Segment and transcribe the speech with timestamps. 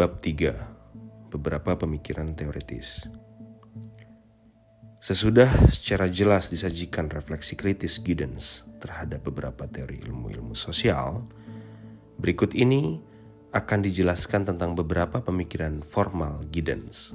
[0.00, 1.28] Bab 3.
[1.28, 3.04] Beberapa pemikiran teoritis.
[4.96, 11.28] Sesudah secara jelas disajikan refleksi kritis Giddens terhadap beberapa teori ilmu-ilmu sosial,
[12.16, 12.96] berikut ini
[13.52, 17.12] akan dijelaskan tentang beberapa pemikiran formal Giddens.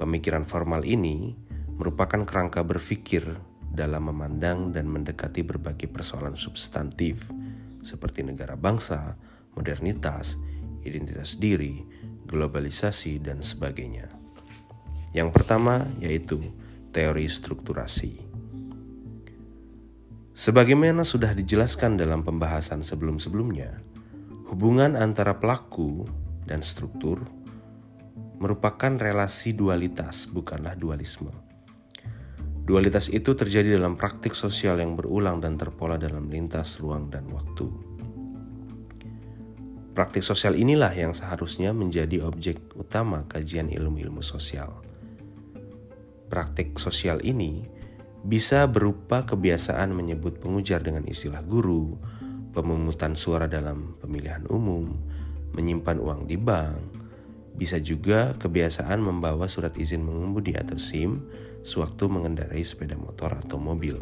[0.00, 1.36] Pemikiran formal ini
[1.76, 3.36] merupakan kerangka berpikir
[3.68, 7.28] dalam memandang dan mendekati berbagai persoalan substantif
[7.84, 9.12] seperti negara bangsa,
[9.52, 10.40] modernitas,
[10.86, 11.82] identitas diri,
[12.26, 14.08] globalisasi, dan sebagainya.
[15.10, 16.38] Yang pertama yaitu
[16.94, 18.30] teori strukturasi.
[20.30, 23.82] Sebagaimana sudah dijelaskan dalam pembahasan sebelum-sebelumnya,
[24.48, 26.08] hubungan antara pelaku
[26.48, 27.28] dan struktur
[28.40, 31.28] merupakan relasi dualitas, bukanlah dualisme.
[32.64, 37.89] Dualitas itu terjadi dalam praktik sosial yang berulang dan terpola dalam lintas ruang dan waktu.
[39.90, 44.86] Praktik sosial inilah yang seharusnya menjadi objek utama kajian ilmu-ilmu sosial.
[46.30, 47.66] Praktik sosial ini
[48.22, 51.98] bisa berupa kebiasaan menyebut pengujar dengan istilah guru,
[52.54, 54.94] pemungutan suara dalam pemilihan umum,
[55.58, 56.78] menyimpan uang di bank,
[57.58, 61.18] bisa juga kebiasaan membawa surat izin mengemudi atau SIM
[61.66, 63.98] sewaktu mengendarai sepeda motor atau mobil.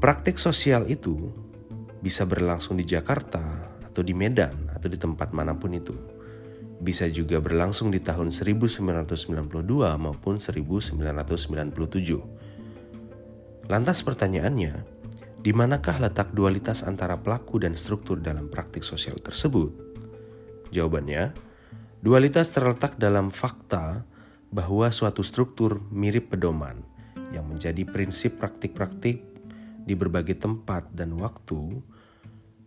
[0.00, 1.43] Praktik sosial itu
[2.04, 5.96] bisa berlangsung di Jakarta atau di Medan atau di tempat mana pun itu.
[6.84, 9.16] Bisa juga berlangsung di tahun 1992
[9.96, 11.00] maupun 1997.
[13.72, 14.84] Lantas pertanyaannya,
[15.40, 19.72] di manakah letak dualitas antara pelaku dan struktur dalam praktik sosial tersebut?
[20.76, 21.32] Jawabannya,
[22.04, 24.04] dualitas terletak dalam fakta
[24.52, 26.84] bahwa suatu struktur mirip pedoman
[27.32, 29.24] yang menjadi prinsip praktik-praktik
[29.84, 31.80] di berbagai tempat dan waktu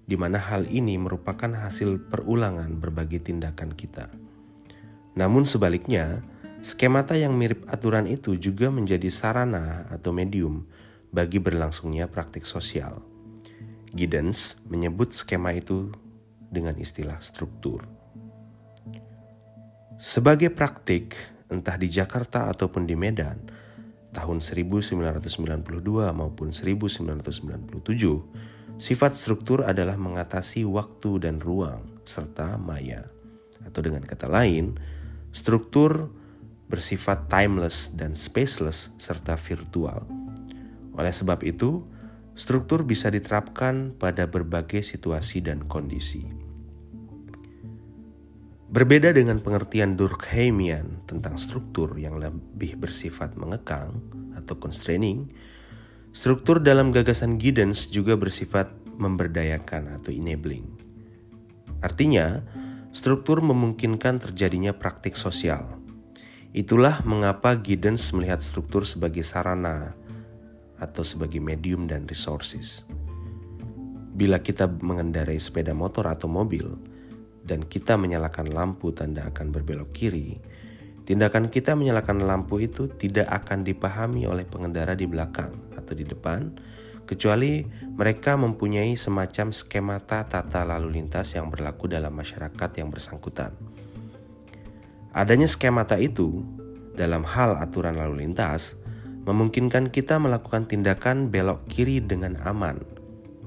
[0.07, 4.07] di mana hal ini merupakan hasil perulangan berbagai tindakan kita.
[5.19, 6.23] Namun sebaliknya,
[6.63, 10.63] skemata yang mirip aturan itu juga menjadi sarana atau medium
[11.11, 13.03] bagi berlangsungnya praktik sosial.
[13.91, 15.91] Giddens menyebut skema itu
[16.47, 17.83] dengan istilah struktur.
[19.97, 21.17] Sebagai praktik,
[21.49, 23.41] entah di Jakarta ataupun di Medan,
[24.13, 25.25] tahun 1992
[26.13, 27.81] maupun 1997,
[28.77, 33.09] Sifat struktur adalah mengatasi waktu dan ruang serta maya.
[33.65, 34.77] Atau dengan kata lain,
[35.33, 36.13] struktur
[36.69, 40.05] bersifat timeless dan spaceless serta virtual.
[40.93, 41.81] Oleh sebab itu,
[42.37, 46.29] struktur bisa diterapkan pada berbagai situasi dan kondisi.
[48.67, 53.97] Berbeda dengan pengertian Durkheimian tentang struktur yang lebih bersifat mengekang
[54.37, 55.33] atau constraining,
[56.17, 60.65] Struktur dalam gagasan Giddens juga bersifat memberdayakan atau enabling.
[61.85, 62.41] Artinya,
[62.89, 65.77] struktur memungkinkan terjadinya praktik sosial.
[66.57, 69.93] Itulah mengapa Giddens melihat struktur sebagai sarana
[70.81, 72.81] atau sebagai medium dan resources.
[74.17, 76.65] Bila kita mengendarai sepeda motor atau mobil
[77.45, 80.41] dan kita menyalakan lampu tanda akan berbelok kiri,
[81.07, 86.51] Tindakan kita menyalakan lampu itu tidak akan dipahami oleh pengendara di belakang atau di depan,
[87.07, 87.63] kecuali
[87.95, 93.55] mereka mempunyai semacam skemata tata lalu lintas yang berlaku dalam masyarakat yang bersangkutan.
[95.15, 96.43] Adanya skemata itu
[96.91, 98.75] dalam hal aturan lalu lintas
[99.23, 102.83] memungkinkan kita melakukan tindakan belok kiri dengan aman,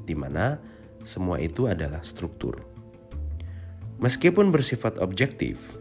[0.08, 0.56] di mana
[1.04, 2.64] semua itu adalah struktur.
[4.00, 5.76] Meskipun bersifat objektif,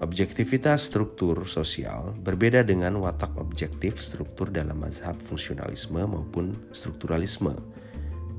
[0.00, 7.52] Objektivitas struktur sosial berbeda dengan watak objektif struktur dalam mazhab fungsionalisme maupun strukturalisme,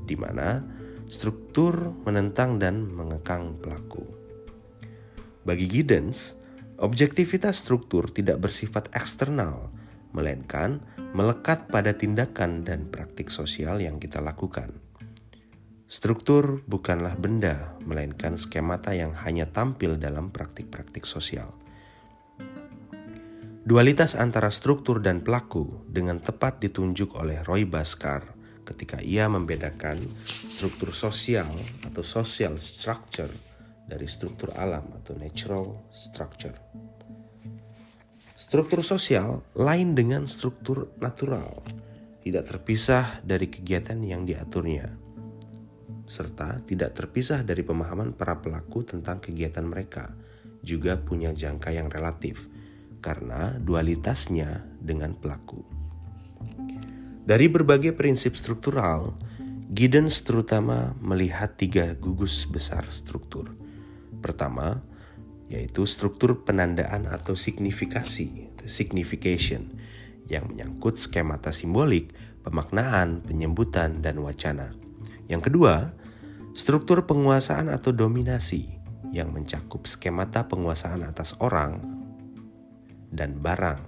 [0.02, 0.58] di mana
[1.06, 4.02] struktur menentang dan mengekang pelaku.
[5.46, 6.34] Bagi Giddens,
[6.82, 9.70] objektivitas struktur tidak bersifat eksternal,
[10.10, 10.82] melainkan
[11.14, 14.74] melekat pada tindakan dan praktik sosial yang kita lakukan.
[15.92, 21.52] Struktur bukanlah benda, melainkan skemata yang hanya tampil dalam praktik-praktik sosial.
[23.68, 28.24] Dualitas antara struktur dan pelaku dengan tepat ditunjuk oleh Roy Baskar
[28.64, 31.52] ketika ia membedakan struktur sosial
[31.84, 33.28] atau social structure
[33.84, 36.56] dari struktur alam atau natural structure.
[38.32, 41.60] Struktur sosial lain dengan struktur natural,
[42.24, 45.01] tidak terpisah dari kegiatan yang diaturnya
[46.12, 50.12] serta tidak terpisah dari pemahaman para pelaku tentang kegiatan mereka,
[50.60, 52.52] juga punya jangka yang relatif
[53.00, 55.64] karena dualitasnya dengan pelaku.
[57.24, 59.16] Dari berbagai prinsip struktural,
[59.72, 63.56] Giddens terutama melihat tiga gugus besar struktur.
[64.22, 64.78] pertama
[65.50, 69.68] yaitu struktur penandaan atau signifikasi, signification,
[70.24, 72.08] yang menyangkut skemata simbolik,
[72.40, 74.72] pemaknaan, penyebutan, dan wacana.
[75.28, 75.92] Yang kedua,
[76.52, 78.76] struktur penguasaan atau dominasi
[79.12, 81.80] yang mencakup skemata penguasaan atas orang
[83.12, 83.80] dan barang,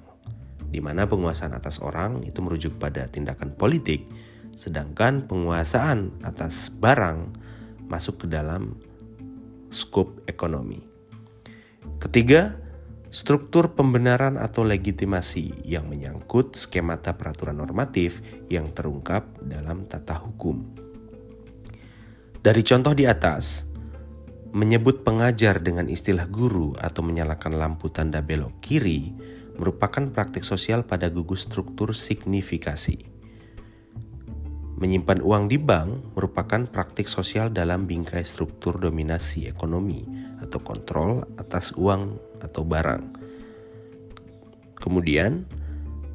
[0.69, 4.05] di mana penguasaan atas orang itu merujuk pada tindakan politik,
[4.53, 7.33] sedangkan penguasaan atas barang
[7.89, 8.77] masuk ke dalam
[9.73, 10.85] skop ekonomi.
[12.01, 12.61] Ketiga,
[13.09, 18.21] struktur pembenaran atau legitimasi yang menyangkut skemata peraturan normatif
[18.53, 20.84] yang terungkap dalam tata hukum.
[22.45, 23.65] Dari contoh di atas,
[24.53, 29.17] menyebut pengajar dengan istilah guru atau menyalakan lampu tanda belok kiri
[29.57, 33.01] merupakan praktik sosial pada gugus struktur signifikasi.
[34.77, 40.05] Menyimpan uang di bank merupakan praktik sosial dalam bingkai struktur dominasi ekonomi
[40.45, 43.25] atau kontrol atas uang atau barang.
[44.77, 45.49] Kemudian,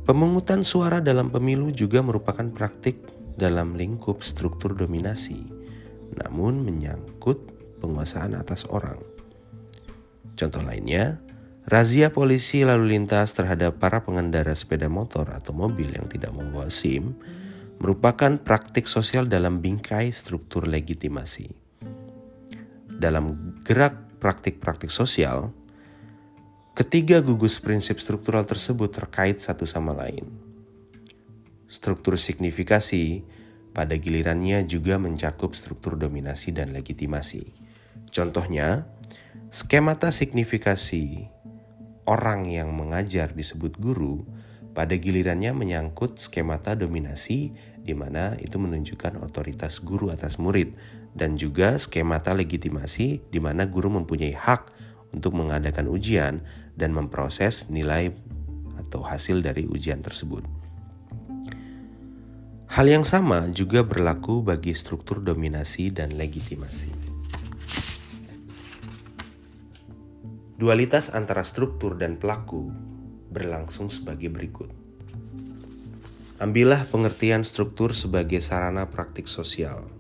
[0.06, 3.02] pemungutan suara dalam pemilu juga merupakan praktik
[3.34, 5.58] dalam lingkup struktur dominasi,
[6.16, 7.42] namun menyangkut
[7.80, 9.00] penguasaan atas orang.
[10.40, 11.20] Contoh lainnya,
[11.68, 17.16] razia polisi lalu lintas terhadap para pengendara sepeda motor atau mobil yang tidak membawa SIM
[17.80, 21.48] merupakan praktik sosial dalam bingkai struktur legitimasi.
[23.00, 25.56] Dalam gerak praktik-praktik sosial,
[26.76, 30.28] ketiga gugus prinsip struktural tersebut terkait satu sama lain.
[31.72, 33.24] Struktur signifikasi
[33.71, 37.54] pada gilirannya juga mencakup struktur dominasi dan legitimasi.
[38.10, 38.89] Contohnya,
[39.54, 41.30] skemata signifikasi
[42.10, 44.25] orang yang mengajar disebut guru
[44.74, 50.74] pada gilirannya menyangkut skemata dominasi di mana itu menunjukkan otoritas guru atas murid
[51.13, 54.69] dan juga skemata legitimasi di mana guru mempunyai hak
[55.13, 56.45] untuk mengadakan ujian
[56.77, 58.13] dan memproses nilai
[58.77, 60.59] atau hasil dari ujian tersebut.
[62.69, 66.94] Hal yang sama juga berlaku bagi struktur dominasi dan legitimasi.
[70.60, 72.69] Dualitas antara struktur dan pelaku
[73.33, 74.69] berlangsung sebagai berikut.
[76.39, 80.00] Ambillah pengertian struktur sebagai sarana praktik sosial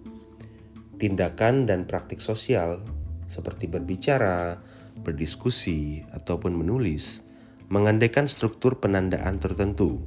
[0.99, 2.83] tindakan dan praktik sosial
[3.25, 4.59] seperti berbicara,
[4.99, 7.23] berdiskusi, ataupun menulis
[7.71, 10.03] mengandaikan struktur penandaan tertentu.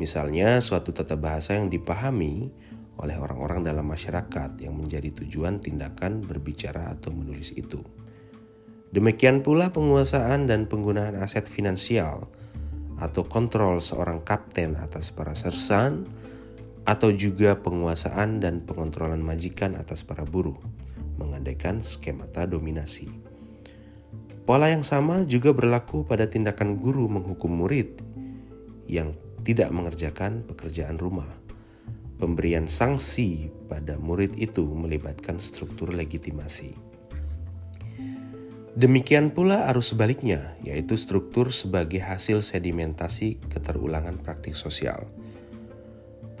[0.00, 2.48] Misalnya suatu tata bahasa yang dipahami
[3.00, 7.80] oleh orang-orang dalam masyarakat yang menjadi tujuan tindakan berbicara atau menulis itu.
[8.92, 12.28] Demikian pula penguasaan dan penggunaan aset finansial
[13.00, 16.04] atau kontrol seorang kapten atas para sersan
[16.84, 20.58] atau juga penguasaan dan pengontrolan majikan atas para buruh,
[21.16, 23.08] mengandaikan skemata dominasi.
[24.42, 28.02] Pola yang sama juga berlaku pada tindakan guru menghukum murid
[28.90, 31.28] yang tidak mengerjakan pekerjaan rumah.
[32.18, 36.78] Pemberian sanksi pada murid itu melibatkan struktur legitimasi.
[38.72, 45.10] Demikian pula arus sebaliknya, yaitu struktur sebagai hasil sedimentasi keterulangan praktik sosial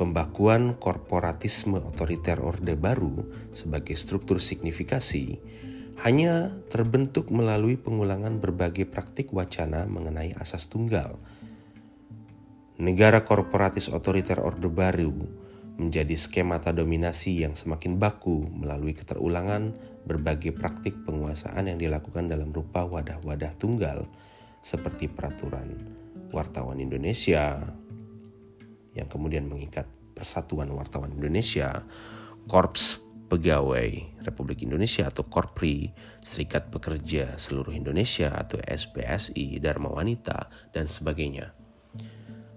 [0.02, 5.38] pembakuan korporatisme otoriter Orde Baru sebagai struktur signifikasi
[6.02, 11.22] hanya terbentuk melalui pengulangan berbagai praktik wacana mengenai asas tunggal.
[12.82, 15.14] Negara korporatis otoriter Orde Baru
[15.78, 19.70] menjadi skemata dominasi yang semakin baku melalui keterulangan
[20.02, 24.10] berbagai praktik penguasaan yang dilakukan dalam rupa wadah-wadah tunggal
[24.66, 25.78] seperti peraturan
[26.34, 27.62] wartawan Indonesia,
[28.98, 29.86] yang kemudian mengikat
[30.18, 31.86] Persatuan Wartawan Indonesia,
[32.50, 32.98] Korps
[33.30, 35.86] Pegawai Republik Indonesia atau Korpri,
[36.18, 41.61] Serikat Pekerja Seluruh Indonesia atau SPSI, Dharma Wanita, dan sebagainya.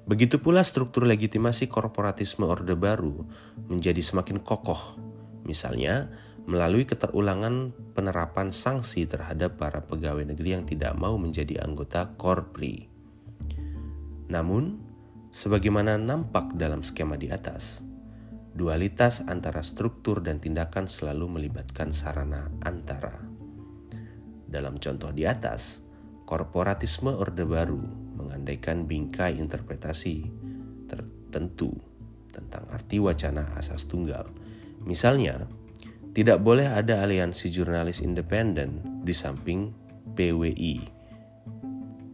[0.05, 3.25] Begitu pula struktur legitimasi korporatisme Orde Baru
[3.65, 5.01] menjadi semakin kokoh,
[5.45, 6.13] misalnya
[6.45, 12.85] melalui keterulangan penerapan sanksi terhadap para pegawai negeri yang tidak mau menjadi anggota Korpri.
[14.29, 14.85] Namun,
[15.35, 17.83] Sebagaimana nampak dalam skema di atas,
[18.55, 23.19] dualitas antara struktur dan tindakan selalu melibatkan sarana antara.
[24.47, 25.83] Dalam contoh di atas,
[26.25, 27.79] korporatisme Orde Baru
[28.17, 30.25] mengandaikan bingkai interpretasi
[30.89, 31.73] tertentu
[32.33, 34.27] tentang arti wacana asas tunggal.
[34.83, 35.47] Misalnya,
[36.11, 39.71] tidak boleh ada aliansi jurnalis independen di samping
[40.15, 40.95] PWI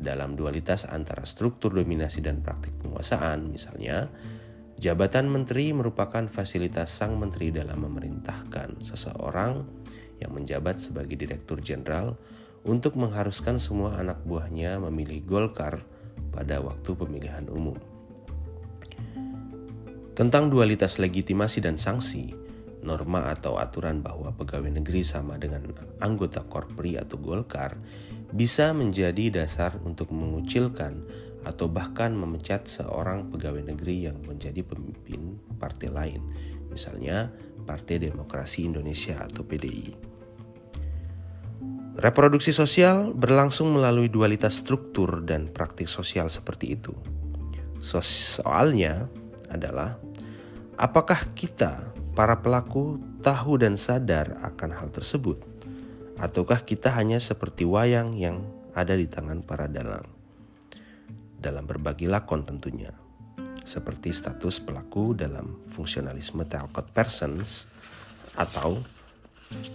[0.02, 4.10] dalam dualitas antara struktur dominasi dan praktik penguasaan, misalnya,
[4.82, 9.62] jabatan menteri merupakan fasilitas sang menteri dalam memerintahkan seseorang
[10.18, 12.18] yang menjabat sebagai Direktur Jenderal
[12.66, 15.82] untuk mengharuskan semua anak buahnya memilih Golkar
[16.30, 17.78] pada waktu pemilihan umum.
[20.12, 22.36] Tentang dualitas legitimasi dan sanksi,
[22.84, 27.78] norma atau aturan bahwa pegawai negeri sama dengan anggota korpri atau Golkar
[28.30, 31.02] bisa menjadi dasar untuk mengucilkan
[31.42, 36.22] atau bahkan memecat seorang pegawai negeri yang menjadi pemimpin partai lain,
[36.70, 37.34] misalnya
[37.66, 40.11] Partai Demokrasi Indonesia atau PDI.
[41.92, 46.96] Reproduksi sosial berlangsung melalui dualitas struktur dan praktik sosial seperti itu.
[47.84, 49.12] Soalnya
[49.52, 50.00] adalah
[50.80, 55.44] apakah kita para pelaku tahu dan sadar akan hal tersebut
[56.22, 58.40] ataukah kita hanya seperti wayang yang
[58.72, 60.08] ada di tangan para dalang
[61.42, 62.94] dalam berbagi lakon tentunya
[63.66, 67.68] seperti status pelaku dalam fungsionalisme Talcott Persons
[68.38, 68.80] atau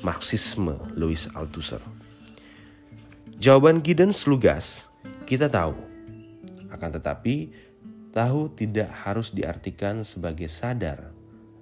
[0.00, 2.05] Marxisme Louis Althusser.
[3.36, 4.88] Jawaban Giddens lugas,
[5.28, 5.76] kita tahu.
[6.72, 7.52] Akan tetapi,
[8.08, 11.12] tahu tidak harus diartikan sebagai sadar,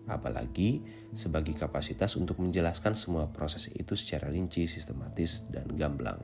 [0.07, 6.23] apalagi sebagai kapasitas untuk menjelaskan semua proses itu secara rinci, sistematis, dan gamblang.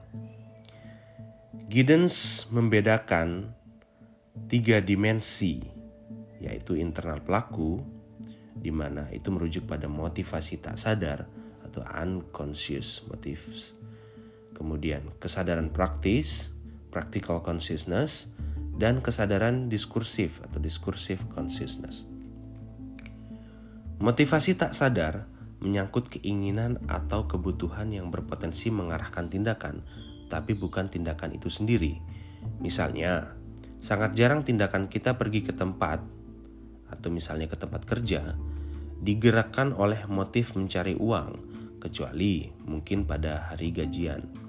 [1.66, 3.50] Giddens membedakan
[4.46, 5.66] tiga dimensi,
[6.38, 7.82] yaitu internal pelaku,
[8.54, 11.26] di mana itu merujuk pada motivasi tak sadar
[11.66, 13.79] atau unconscious motives
[14.60, 16.52] kemudian kesadaran praktis,
[16.92, 18.28] practical consciousness,
[18.76, 22.04] dan kesadaran diskursif atau discursive consciousness.
[24.04, 25.24] Motivasi tak sadar
[25.64, 29.80] menyangkut keinginan atau kebutuhan yang berpotensi mengarahkan tindakan,
[30.28, 32.00] tapi bukan tindakan itu sendiri.
[32.60, 33.36] Misalnya,
[33.80, 36.00] sangat jarang tindakan kita pergi ke tempat,
[36.88, 38.36] atau misalnya ke tempat kerja,
[39.04, 41.36] digerakkan oleh motif mencari uang,
[41.76, 44.39] kecuali mungkin pada hari gajian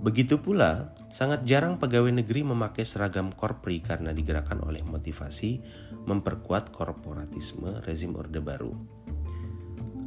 [0.00, 5.60] Begitu pula, sangat jarang pegawai negeri memakai seragam korpri karena digerakkan oleh motivasi
[6.08, 8.72] memperkuat korporatisme rezim Orde Baru.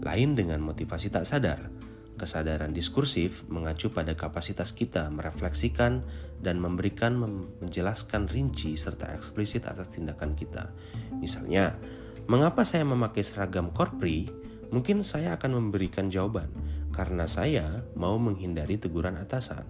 [0.01, 1.69] Lain dengan motivasi tak sadar,
[2.17, 6.01] kesadaran diskursif mengacu pada kapasitas kita merefleksikan
[6.41, 7.13] dan memberikan
[7.61, 10.73] menjelaskan rinci serta eksplisit atas tindakan kita.
[11.21, 11.77] Misalnya,
[12.25, 14.25] mengapa saya memakai seragam korpri?
[14.73, 16.49] Mungkin saya akan memberikan jawaban
[16.89, 19.61] karena saya mau menghindari teguran atasan.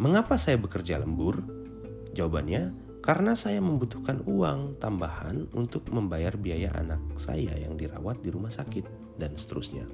[0.00, 1.44] Mengapa saya bekerja lembur?
[2.16, 2.72] Jawabannya,
[3.04, 8.88] karena saya membutuhkan uang tambahan untuk membayar biaya anak saya yang dirawat di rumah sakit,
[9.20, 9.84] dan seterusnya.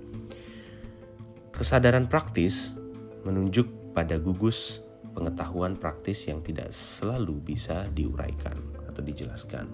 [1.50, 2.78] Kesadaran praktis
[3.26, 4.86] menunjuk pada gugus
[5.16, 8.54] pengetahuan praktis yang tidak selalu bisa diuraikan
[8.86, 9.66] atau dijelaskan.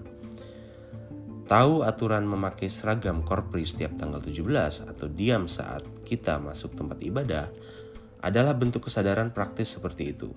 [1.45, 7.53] Tahu aturan memakai seragam korpri setiap tanggal 17 atau diam saat kita masuk tempat ibadah
[8.25, 10.33] adalah bentuk kesadaran praktis seperti itu.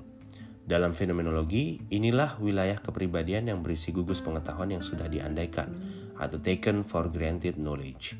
[0.69, 5.73] Dalam fenomenologi, inilah wilayah kepribadian yang berisi gugus pengetahuan yang sudah diandaikan
[6.21, 8.12] atau taken for granted knowledge.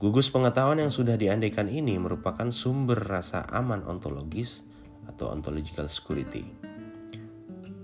[0.00, 4.64] Gugus pengetahuan yang sudah diandaikan ini merupakan sumber rasa aman ontologis
[5.04, 6.48] atau ontological security.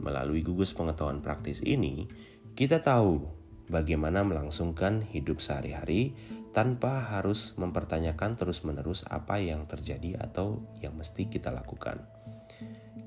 [0.00, 2.08] Melalui gugus pengetahuan praktis ini,
[2.56, 6.16] kita tahu bagaimana melangsungkan hidup sehari-hari
[6.54, 12.06] tanpa harus mempertanyakan terus-menerus apa yang terjadi atau yang mesti kita lakukan.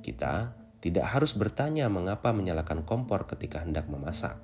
[0.04, 0.52] Kita
[0.84, 4.38] tidak harus bertanya mengapa menyalakan kompor ketika hendak memasak.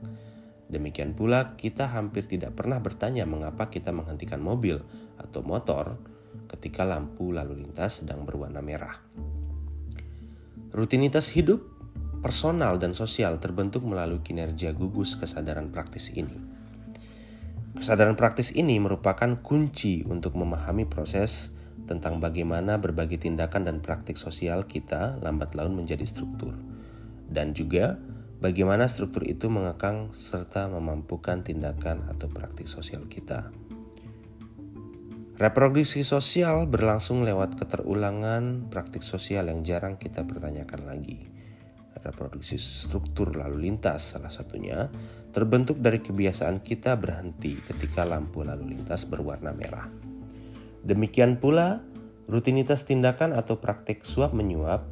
[0.72, 4.82] Demikian pula, kita hampir tidak pernah bertanya mengapa kita menghentikan mobil
[5.20, 6.00] atau motor
[6.50, 8.98] ketika lampu lalu lintas sedang berwarna merah.
[10.74, 11.73] Rutinitas hidup
[12.24, 16.40] personal dan sosial terbentuk melalui kinerja gugus kesadaran praktis ini.
[17.76, 21.52] Kesadaran praktis ini merupakan kunci untuk memahami proses
[21.84, 26.56] tentang bagaimana berbagai tindakan dan praktik sosial kita lambat laun menjadi struktur,
[27.28, 28.00] dan juga
[28.40, 33.52] bagaimana struktur itu mengekang serta memampukan tindakan atau praktik sosial kita.
[35.36, 41.33] Reproduksi sosial berlangsung lewat keterulangan praktik sosial yang jarang kita pertanyakan lagi
[42.02, 44.90] reproduksi struktur lalu lintas salah satunya
[45.30, 49.86] terbentuk dari kebiasaan kita berhenti ketika lampu lalu lintas berwarna merah.
[50.84, 51.80] Demikian pula
[52.26, 54.84] rutinitas tindakan atau praktik suap menyuap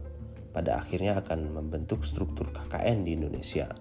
[0.51, 3.71] pada akhirnya akan membentuk struktur KKN di Indonesia.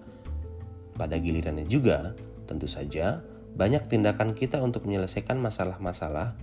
[0.95, 2.15] Pada gilirannya juga,
[2.47, 3.19] tentu saja
[3.55, 6.35] banyak tindakan kita untuk menyelesaikan masalah-masalah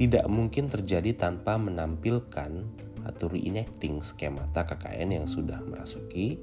[0.00, 2.64] tidak mungkin terjadi tanpa menampilkan
[3.10, 6.38] atau reenacting skemata KKN yang sudah merasuki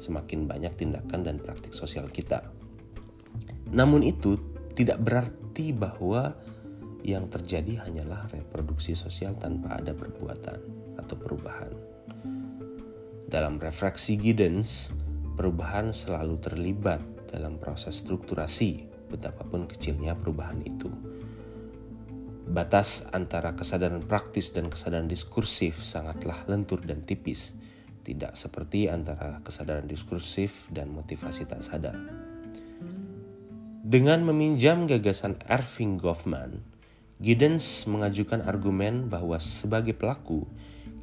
[0.00, 2.48] semakin banyak tindakan dan praktik sosial kita.
[3.68, 4.40] Namun itu
[4.72, 6.32] tidak berarti bahwa
[7.04, 10.58] yang terjadi hanyalah reproduksi sosial tanpa ada perbuatan
[10.98, 11.70] atau perubahan.
[13.28, 14.94] Dalam refleksi Giddens,
[15.36, 20.88] perubahan selalu terlibat dalam proses strukturasi, betapapun kecilnya perubahan itu.
[22.48, 27.60] Batas antara kesadaran praktis dan kesadaran diskursif sangatlah lentur dan tipis,
[28.08, 31.92] tidak seperti antara kesadaran diskursif dan motivasi tak sadar.
[33.84, 36.64] Dengan meminjam gagasan Irving Goffman,
[37.20, 40.48] Giddens mengajukan argumen bahwa sebagai pelaku,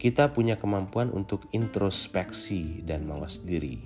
[0.02, 3.86] kita punya kemampuan untuk introspeksi dan mawas diri.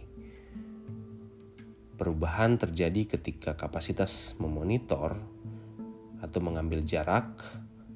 [1.99, 5.19] Perubahan terjadi ketika kapasitas memonitor
[6.19, 7.27] atau mengambil jarak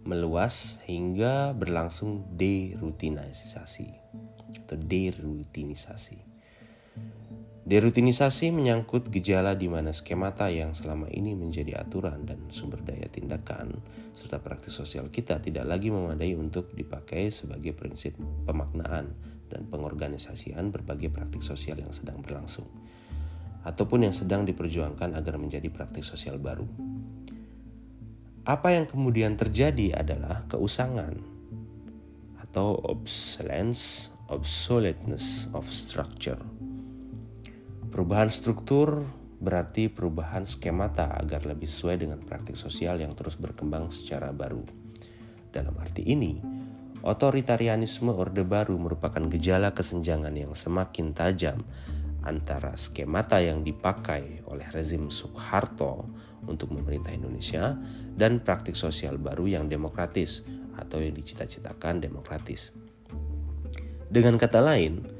[0.03, 3.87] meluas hingga berlangsung derutinisasi
[4.63, 6.33] atau derutinisasi.
[7.63, 13.79] Derutinisasi menyangkut gejala di mana skemata yang selama ini menjadi aturan dan sumber daya tindakan
[14.11, 19.15] serta praktis sosial kita tidak lagi memadai untuk dipakai sebagai prinsip pemaknaan
[19.47, 22.67] dan pengorganisasian berbagai praktik sosial yang sedang berlangsung
[23.63, 26.67] ataupun yang sedang diperjuangkan agar menjadi praktik sosial baru.
[28.43, 31.15] Apa yang kemudian terjadi adalah keusangan
[32.43, 36.39] atau obsolescence, obsoleteness of structure
[37.93, 39.05] Perubahan struktur
[39.37, 44.65] berarti perubahan skemata agar lebih sesuai dengan praktik sosial yang terus berkembang secara baru.
[45.53, 46.41] Dalam arti ini,
[47.05, 51.61] otoritarianisme Orde Baru merupakan gejala kesenjangan yang semakin tajam
[52.25, 56.09] antara skemata yang dipakai oleh rezim Soeharto
[56.49, 57.77] untuk memerintah Indonesia
[58.13, 60.43] dan praktik sosial baru yang demokratis
[60.77, 62.75] atau yang dicita-citakan demokratis.
[64.13, 65.13] Dengan kata lain,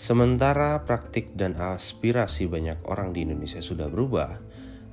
[0.00, 4.40] Sementara praktik dan aspirasi banyak orang di Indonesia sudah berubah,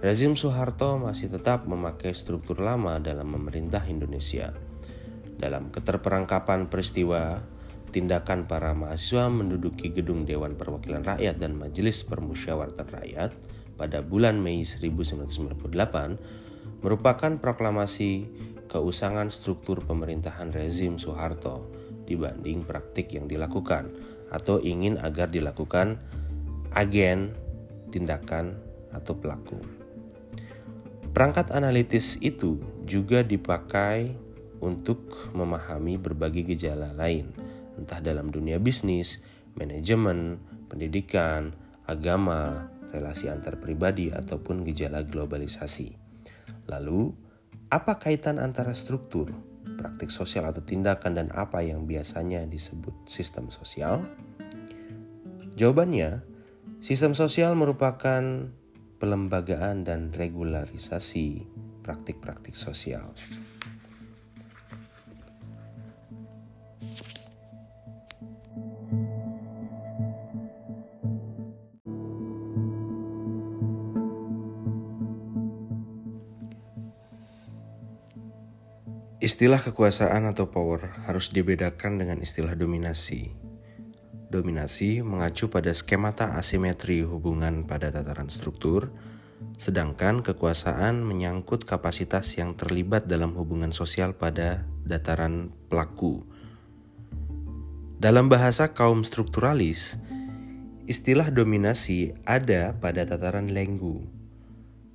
[0.04, 4.52] rezim Soeharto masih tetap memakai struktur lama dalam memerintah Indonesia.
[5.40, 7.40] Dalam keterperangkapan peristiwa,
[7.96, 13.32] tindakan para mahasiswa menduduki gedung Dewan Perwakilan Rakyat dan Majelis Permusyawaratan Rakyat
[13.78, 18.26] pada bulan Mei 1998 merupakan proklamasi
[18.68, 21.72] keusangan struktur pemerintahan rezim Soeharto
[22.10, 23.94] dibanding praktik yang dilakukan
[24.34, 26.02] atau ingin agar dilakukan
[26.76, 27.32] agen,
[27.90, 28.60] tindakan,
[28.92, 29.60] atau pelaku.
[31.12, 34.14] Perangkat analitis itu juga dipakai
[34.62, 37.34] untuk memahami berbagai gejala lain,
[37.78, 39.26] entah dalam dunia bisnis,
[39.58, 40.38] manajemen,
[40.70, 41.54] pendidikan,
[41.90, 45.96] agama, relasi antar pribadi, ataupun gejala globalisasi.
[46.68, 47.12] Lalu,
[47.68, 49.32] apa kaitan antara struktur,
[49.78, 54.04] praktik sosial atau tindakan dan apa yang biasanya disebut sistem sosial?
[55.58, 56.22] Jawabannya,
[56.80, 58.22] sistem sosial merupakan
[58.98, 61.46] pelembagaan dan regularisasi
[61.86, 63.14] praktik-praktik sosial.
[79.18, 83.34] Istilah kekuasaan atau power harus dibedakan dengan istilah dominasi.
[84.30, 88.94] Dominasi mengacu pada skemata asimetri hubungan pada tataran struktur,
[89.58, 96.22] sedangkan kekuasaan menyangkut kapasitas yang terlibat dalam hubungan sosial pada dataran pelaku.
[97.98, 99.98] Dalam bahasa kaum strukturalis,
[100.86, 104.06] istilah dominasi ada pada tataran lenggu,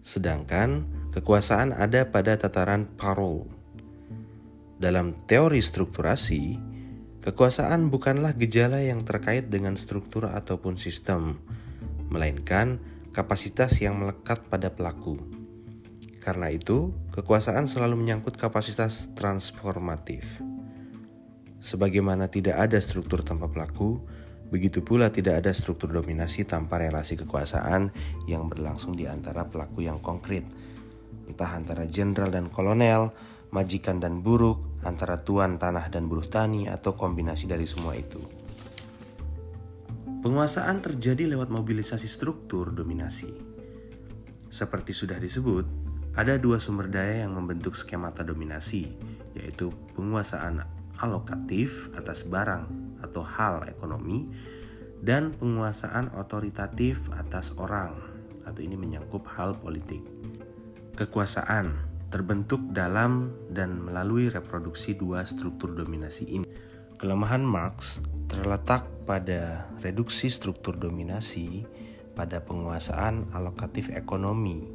[0.06, 3.61] sedangkan kekuasaan ada pada tataran parol.
[4.82, 6.58] Dalam teori strukturasi,
[7.22, 11.38] kekuasaan bukanlah gejala yang terkait dengan struktur ataupun sistem,
[12.10, 12.82] melainkan
[13.14, 15.22] kapasitas yang melekat pada pelaku.
[16.18, 20.42] Karena itu, kekuasaan selalu menyangkut kapasitas transformatif.
[21.62, 24.02] Sebagaimana tidak ada struktur tanpa pelaku,
[24.50, 27.94] begitu pula tidak ada struktur dominasi tanpa relasi kekuasaan
[28.26, 30.42] yang berlangsung di antara pelaku yang konkret,
[31.30, 33.14] entah antara jenderal dan kolonel,
[33.52, 38.18] majikan dan buruk, antara tuan tanah dan buruh tani, atau kombinasi dari semua itu.
[40.24, 43.28] Penguasaan terjadi lewat mobilisasi struktur dominasi.
[44.48, 45.68] Seperti sudah disebut,
[46.16, 48.96] ada dua sumber daya yang membentuk skemata dominasi,
[49.36, 50.64] yaitu penguasaan
[51.00, 52.68] alokatif atas barang
[53.02, 54.30] atau hal ekonomi
[55.02, 57.98] dan penguasaan otoritatif atas orang
[58.46, 60.00] atau ini menyangkut hal politik.
[60.94, 66.48] Kekuasaan terbentuk dalam dan melalui reproduksi dua struktur dominasi ini.
[67.00, 71.64] Kelemahan Marx terletak pada reduksi struktur dominasi
[72.12, 74.68] pada penguasaan alokatif ekonomi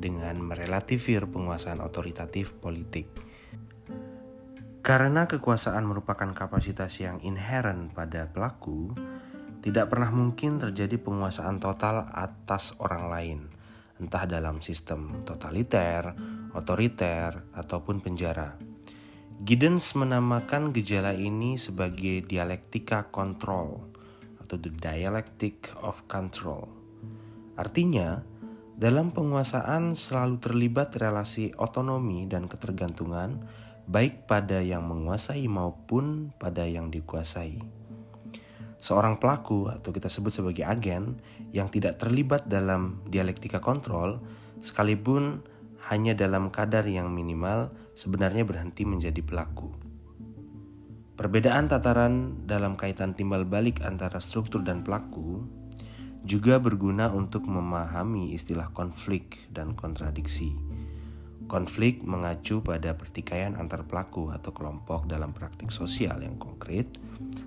[0.00, 3.12] dengan merelativir penguasaan otoritatif politik.
[4.80, 8.96] Karena kekuasaan merupakan kapasitas yang inherent pada pelaku,
[9.60, 13.40] tidak pernah mungkin terjadi penguasaan total atas orang lain,
[14.00, 16.16] entah dalam sistem totaliter,
[16.56, 18.58] otoriter, ataupun penjara.
[19.40, 23.88] Giddens menamakan gejala ini sebagai dialektika kontrol
[24.36, 26.68] atau the dialectic of control.
[27.56, 28.20] Artinya,
[28.80, 33.44] dalam penguasaan selalu terlibat relasi otonomi dan ketergantungan
[33.88, 37.60] baik pada yang menguasai maupun pada yang dikuasai.
[38.80, 41.20] Seorang pelaku atau kita sebut sebagai agen
[41.52, 44.16] yang tidak terlibat dalam dialektika kontrol
[44.64, 45.44] sekalipun
[45.88, 49.72] hanya dalam kadar yang minimal sebenarnya berhenti menjadi pelaku.
[51.16, 55.44] Perbedaan tataran dalam kaitan timbal balik antara struktur dan pelaku
[56.24, 60.52] juga berguna untuk memahami istilah konflik dan kontradiksi.
[61.44, 66.86] Konflik mengacu pada pertikaian antar pelaku atau kelompok dalam praktik sosial yang konkret,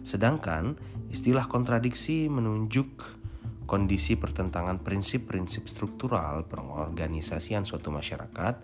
[0.04, 0.76] sedangkan
[1.08, 3.22] istilah kontradiksi menunjuk
[3.65, 8.60] kondisi pertentangan prinsip-prinsip struktural pengorganisasian suatu masyarakat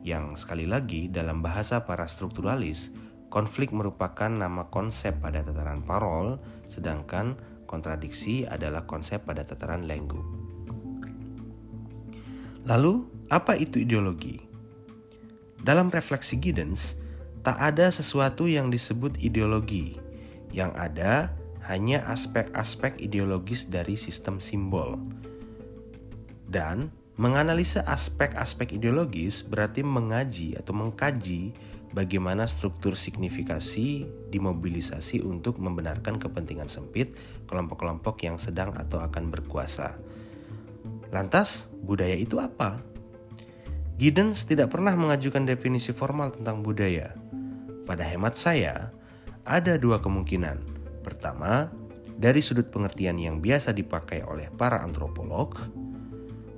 [0.00, 2.92] yang sekali lagi dalam bahasa para strukturalis,
[3.28, 7.36] konflik merupakan nama konsep pada tataran parol, sedangkan
[7.68, 10.18] kontradiksi adalah konsep pada tataran lenggu.
[12.64, 14.40] Lalu, apa itu ideologi?
[15.60, 16.96] Dalam refleksi Giddens,
[17.44, 19.96] tak ada sesuatu yang disebut ideologi.
[20.50, 21.12] Yang ada
[21.70, 24.98] hanya aspek-aspek ideologis dari sistem simbol.
[26.50, 31.54] Dan menganalisa aspek-aspek ideologis berarti mengaji atau mengkaji
[31.94, 34.02] bagaimana struktur signifikasi
[34.34, 37.14] dimobilisasi untuk membenarkan kepentingan sempit
[37.46, 39.94] kelompok-kelompok yang sedang atau akan berkuasa.
[41.14, 42.82] Lantas, budaya itu apa?
[43.98, 47.14] Giddens tidak pernah mengajukan definisi formal tentang budaya.
[47.84, 48.94] Pada hemat saya,
[49.42, 50.69] ada dua kemungkinan.
[51.00, 51.72] Pertama,
[52.20, 55.56] dari sudut pengertian yang biasa dipakai oleh para antropolog,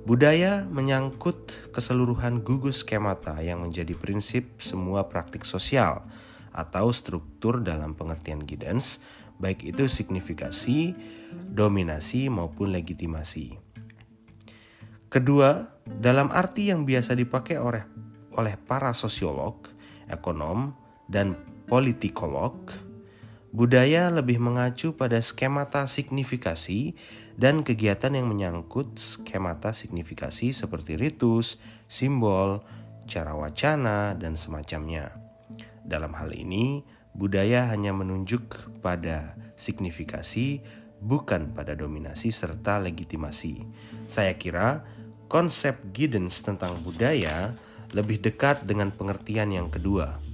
[0.03, 6.03] budaya menyangkut keseluruhan gugus skemata yang menjadi prinsip semua praktik sosial
[6.51, 8.99] atau struktur dalam pengertian Giddens,
[9.39, 10.93] baik itu signifikasi,
[11.49, 13.57] dominasi maupun legitimasi.
[15.07, 17.83] Kedua, dalam arti yang biasa dipakai oleh
[18.33, 19.69] oleh para sosiolog,
[20.09, 20.73] ekonom,
[21.05, 21.37] dan
[21.69, 22.57] politikolog,
[23.53, 26.97] budaya lebih mengacu pada skemata signifikasi
[27.37, 32.65] dan kegiatan yang menyangkut skemata signifikasi seperti ritus, simbol,
[33.05, 35.13] cara wacana, dan semacamnya.
[35.85, 36.81] Dalam hal ini,
[37.13, 40.65] budaya hanya menunjuk pada signifikasi,
[40.97, 43.69] bukan pada dominasi serta legitimasi.
[44.09, 44.81] Saya kira
[45.29, 47.53] konsep Giddens tentang budaya
[47.93, 50.32] lebih dekat dengan pengertian yang kedua.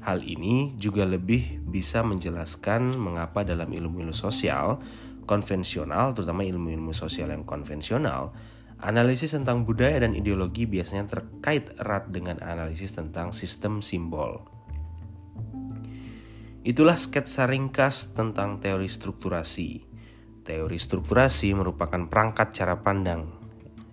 [0.00, 4.80] Hal ini juga lebih bisa menjelaskan mengapa dalam ilmu-ilmu sosial
[5.28, 8.32] konvensional, terutama ilmu-ilmu sosial yang konvensional,
[8.80, 14.42] analisis tentang budaya dan ideologi biasanya terkait erat dengan analisis tentang sistem simbol.
[16.64, 19.84] Itulah sketsa ringkas tentang teori strukturasi.
[20.44, 23.28] Teori strukturasi merupakan perangkat cara pandang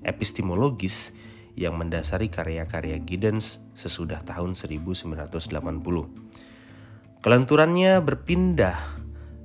[0.03, 1.11] epistemologis
[1.57, 5.41] yang mendasari karya-karya Giddens sesudah tahun 1980.
[7.25, 8.77] Kelenturannya berpindah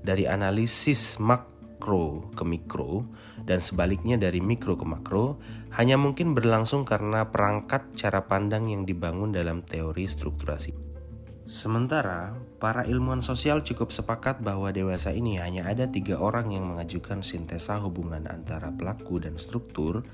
[0.05, 3.09] dari analisis makro ke mikro
[3.48, 5.40] dan sebaliknya dari mikro ke makro
[5.72, 10.92] hanya mungkin berlangsung karena perangkat cara pandang yang dibangun dalam teori strukturasi.
[11.42, 17.27] Sementara, para ilmuwan sosial cukup sepakat bahwa dewasa ini hanya ada tiga orang yang mengajukan
[17.27, 20.07] sintesa hubungan antara pelaku dan struktur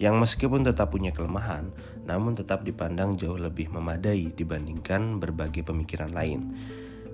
[0.00, 1.68] yang meskipun tetap punya kelemahan,
[2.08, 6.56] namun tetap dipandang jauh lebih memadai dibandingkan berbagai pemikiran lain.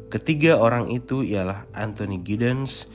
[0.06, 2.86] Ketiga orang itu ialah Anthony Giddens,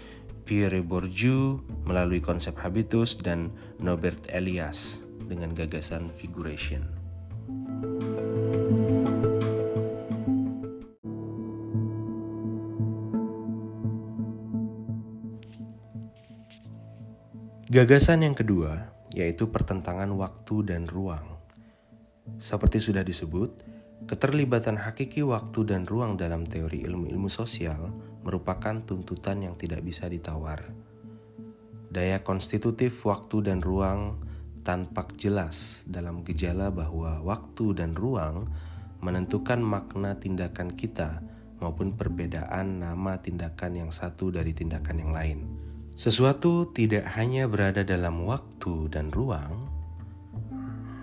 [0.48, 3.52] Pierre Bourdieu melalui konsep habitus dan
[3.84, 6.88] Norbert Elias dengan gagasan figuration.
[17.72, 21.40] Gagasan yang kedua yaitu pertentangan waktu dan ruang.
[22.40, 23.52] Seperti sudah disebut,
[24.08, 27.92] keterlibatan hakiki waktu dan ruang dalam teori ilmu-ilmu sosial
[28.24, 30.64] merupakan tuntutan yang tidak bisa ditawar.
[31.92, 34.24] Daya konstitutif waktu dan ruang
[34.64, 38.48] tampak jelas dalam gejala bahwa waktu dan ruang
[39.02, 41.20] menentukan makna tindakan kita
[41.60, 45.40] maupun perbedaan nama tindakan yang satu dari tindakan yang lain.
[45.96, 49.72] Sesuatu tidak hanya berada dalam waktu dan ruang,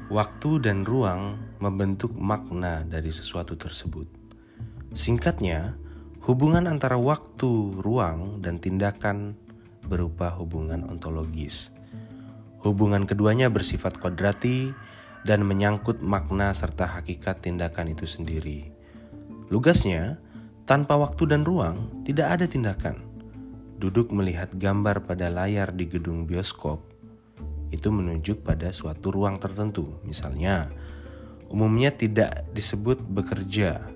[0.08, 4.08] Waktu dan ruang membentuk makna dari sesuatu tersebut.
[4.96, 5.76] Singkatnya,
[6.24, 9.36] hubungan antara waktu, ruang, dan tindakan
[9.84, 11.76] berupa hubungan ontologis.
[12.64, 14.72] Hubungan keduanya bersifat kodrati
[15.28, 18.72] dan menyangkut makna serta hakikat tindakan itu sendiri.
[19.52, 20.16] Lugasnya,
[20.64, 23.07] tanpa waktu dan ruang, tidak ada tindakan.
[23.78, 26.82] Duduk melihat gambar pada layar di gedung bioskop
[27.70, 30.02] itu menunjuk pada suatu ruang tertentu.
[30.02, 30.66] Misalnya,
[31.46, 33.86] umumnya tidak disebut bekerja,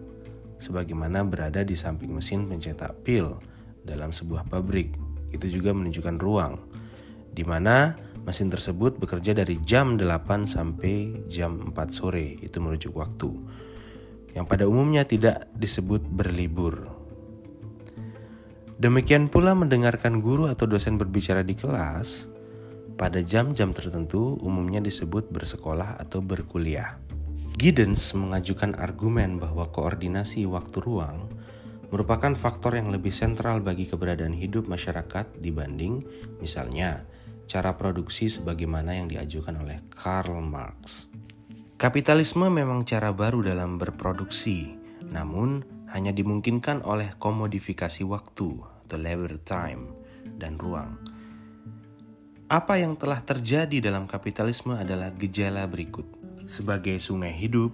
[0.62, 3.42] sebagaimana berada di samping mesin pencetak pil
[3.82, 4.94] dalam sebuah pabrik.
[5.34, 6.60] Itu juga menunjukkan ruang,
[7.32, 13.34] di mana Mesin tersebut bekerja dari jam 8 sampai jam 4 sore, itu merujuk waktu.
[14.38, 17.01] Yang pada umumnya tidak disebut berlibur.
[18.82, 22.26] Demikian pula mendengarkan guru atau dosen berbicara di kelas
[22.98, 26.98] pada jam-jam tertentu umumnya disebut bersekolah atau berkuliah.
[27.54, 31.30] Giddens mengajukan argumen bahwa koordinasi waktu ruang
[31.94, 36.02] merupakan faktor yang lebih sentral bagi keberadaan hidup masyarakat dibanding
[36.42, 37.06] misalnya
[37.46, 41.06] cara produksi sebagaimana yang diajukan oleh Karl Marx.
[41.78, 44.74] Kapitalisme memang cara baru dalam berproduksi,
[45.06, 45.62] namun
[45.94, 49.88] hanya dimungkinkan oleh komodifikasi waktu atau labor time
[50.36, 51.00] dan ruang.
[52.52, 56.04] Apa yang telah terjadi dalam kapitalisme adalah gejala berikut.
[56.44, 57.72] Sebagai sungai hidup,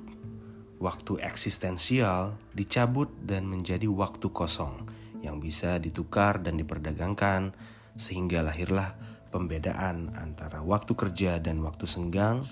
[0.79, 4.87] waktu eksistensial dicabut dan menjadi waktu kosong
[5.19, 7.51] yang bisa ditukar dan diperdagangkan
[7.99, 8.95] sehingga lahirlah
[9.35, 12.47] pembedaan antara waktu kerja dan waktu senggang,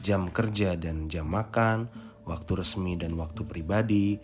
[0.00, 1.92] jam kerja dan jam makan,
[2.24, 4.16] waktu resmi dan waktu pribadi,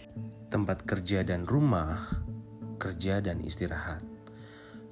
[0.48, 2.08] tempat kerja dan rumah,
[2.82, 4.02] kerja dan istirahat.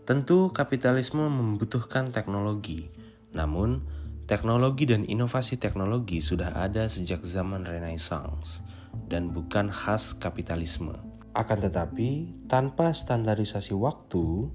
[0.06, 2.86] Tentu kapitalisme membutuhkan teknologi,
[3.34, 3.82] namun
[4.30, 8.62] teknologi dan inovasi teknologi sudah ada sejak zaman Renaissance
[9.10, 10.94] dan bukan khas kapitalisme.
[11.34, 14.50] Akan tetapi, tanpa standarisasi waktu,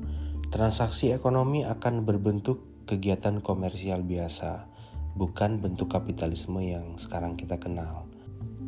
[0.55, 4.69] Transaksi ekonomi akan berbentuk kegiatan komersial biasa,
[5.17, 8.07] bukan bentuk kapitalisme yang sekarang kita kenal.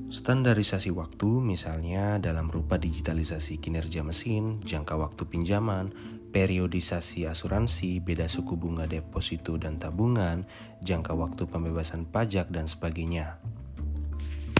[0.07, 5.91] Standarisasi waktu misalnya dalam rupa digitalisasi kinerja mesin, jangka waktu pinjaman,
[6.31, 10.47] periodisasi asuransi, beda suku bunga deposito dan tabungan,
[10.79, 13.35] jangka waktu pembebasan pajak dan sebagainya.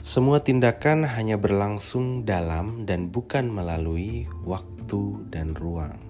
[0.03, 6.07] Semua tindakan hanya berlangsung dalam dan bukan melalui waktu dan ruang.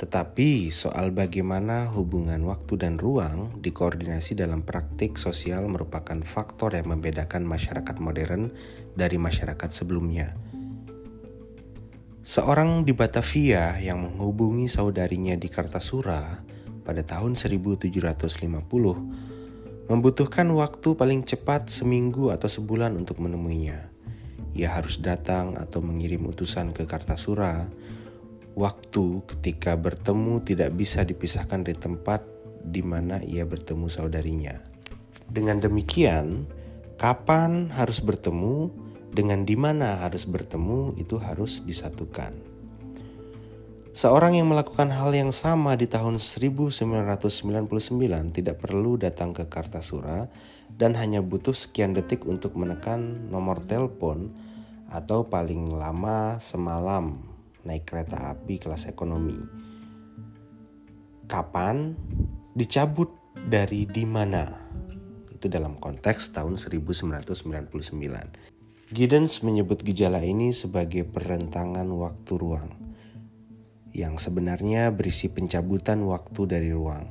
[0.00, 7.44] Tetapi soal bagaimana hubungan waktu dan ruang dikoordinasi dalam praktik sosial merupakan faktor yang membedakan
[7.44, 8.48] masyarakat modern
[8.96, 10.32] dari masyarakat sebelumnya.
[12.24, 16.48] Seorang di Batavia yang menghubungi saudarinya di Kartasura
[16.80, 18.40] pada tahun 1750
[19.84, 23.92] membutuhkan waktu paling cepat seminggu atau sebulan untuk menemuinya.
[24.56, 27.68] Ia harus datang atau mengirim utusan ke Kartasura
[28.60, 32.20] waktu ketika bertemu tidak bisa dipisahkan dari tempat
[32.60, 34.60] di mana ia bertemu saudarinya.
[35.32, 36.44] Dengan demikian,
[37.00, 38.68] kapan harus bertemu
[39.16, 42.36] dengan di mana harus bertemu itu harus disatukan.
[43.90, 47.66] Seorang yang melakukan hal yang sama di tahun 1999
[48.30, 50.30] tidak perlu datang ke Kartasura
[50.70, 54.30] dan hanya butuh sekian detik untuk menekan nomor telepon
[54.92, 57.29] atau paling lama semalam
[57.64, 59.36] naik kereta api kelas ekonomi.
[61.26, 61.94] Kapan
[62.56, 64.50] dicabut dari di mana?
[65.30, 68.90] Itu dalam konteks tahun 1999.
[68.90, 72.70] Giddens menyebut gejala ini sebagai perentangan waktu ruang
[73.90, 77.06] yang sebenarnya berisi pencabutan waktu dari ruang.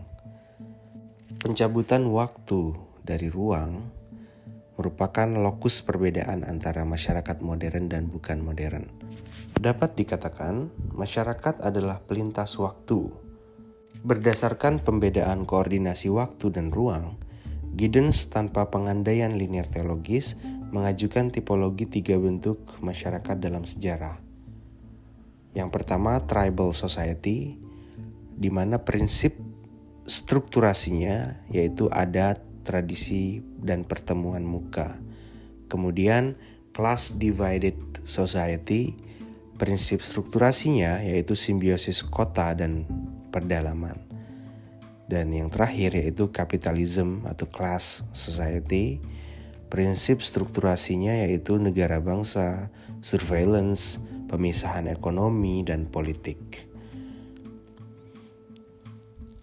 [1.39, 3.99] Pencabutan waktu dari ruang
[4.79, 8.87] merupakan lokus perbedaan antara masyarakat modern dan bukan modern.
[9.59, 13.11] Dapat dikatakan, masyarakat adalah pelintas waktu.
[14.07, 17.19] Berdasarkan pembedaan koordinasi waktu dan ruang,
[17.75, 20.39] Giddens tanpa pengandaian linear teologis
[20.71, 24.15] mengajukan tipologi tiga bentuk masyarakat dalam sejarah.
[25.51, 27.59] Yang pertama, tribal society,
[28.39, 29.35] di mana prinsip
[30.07, 34.95] strukturasinya yaitu adat, tradisi, dan pertemuan muka.
[35.67, 36.39] Kemudian,
[36.71, 37.75] class divided
[38.07, 39.08] society,
[39.59, 42.87] Prinsip strukturasinya yaitu simbiosis kota dan
[43.29, 43.99] perdalaman.
[45.11, 49.03] Dan yang terakhir yaitu kapitalisme atau class society.
[49.67, 52.71] Prinsip strukturasinya yaitu negara bangsa,
[53.03, 56.69] surveillance, pemisahan ekonomi, dan politik.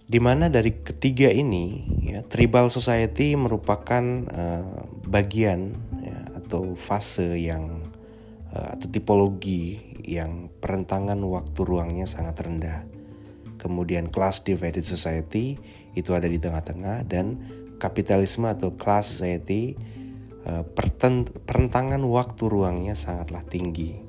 [0.07, 7.86] di mana dari ketiga ini ya tribal society merupakan uh, bagian ya, atau fase yang
[8.57, 12.87] atau tipologi yang perentangan waktu ruangnya sangat rendah.
[13.57, 15.59] Kemudian class divided society
[15.97, 17.41] itu ada di tengah-tengah dan
[17.81, 19.77] kapitalisme atau class society
[20.45, 20.63] uh,
[21.45, 24.07] perentangan waktu ruangnya sangatlah tinggi.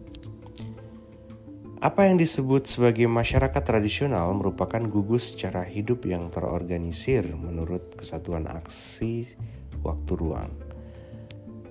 [1.78, 9.38] Apa yang disebut sebagai masyarakat tradisional merupakan gugus cara hidup yang terorganisir menurut kesatuan aksi
[9.86, 10.67] waktu ruang.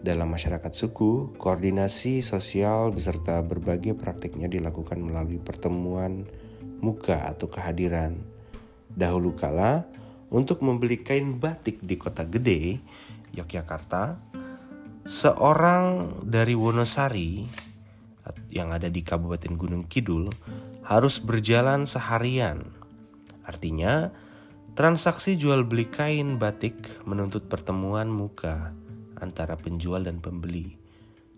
[0.06, 6.30] Dalam masyarakat suku, koordinasi sosial beserta berbagai praktiknya dilakukan melalui pertemuan
[6.78, 8.14] muka atau kehadiran.
[8.86, 9.82] Dahulu kala,
[10.30, 12.78] untuk membeli kain batik di kota gede,
[13.34, 14.14] Yogyakarta,
[15.10, 17.42] seorang dari Wonosari
[18.54, 20.30] yang ada di Kabupaten Gunung Kidul
[20.86, 22.62] harus berjalan seharian.
[23.42, 24.14] Artinya,
[24.78, 28.85] transaksi jual beli kain batik menuntut pertemuan muka
[29.20, 30.76] antara penjual dan pembeli.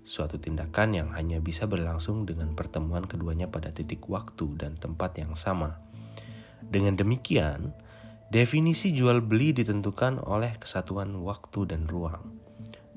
[0.09, 5.37] Suatu tindakan yang hanya bisa berlangsung dengan pertemuan keduanya pada titik waktu dan tempat yang
[5.37, 5.85] sama.
[6.65, 7.77] Dengan demikian,
[8.33, 12.41] definisi jual beli ditentukan oleh kesatuan waktu dan ruang.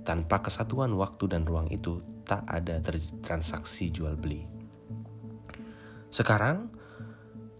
[0.01, 2.79] Tanpa kesatuan waktu dan ruang itu, tak ada
[3.21, 4.47] transaksi jual beli.
[6.11, 6.71] Sekarang,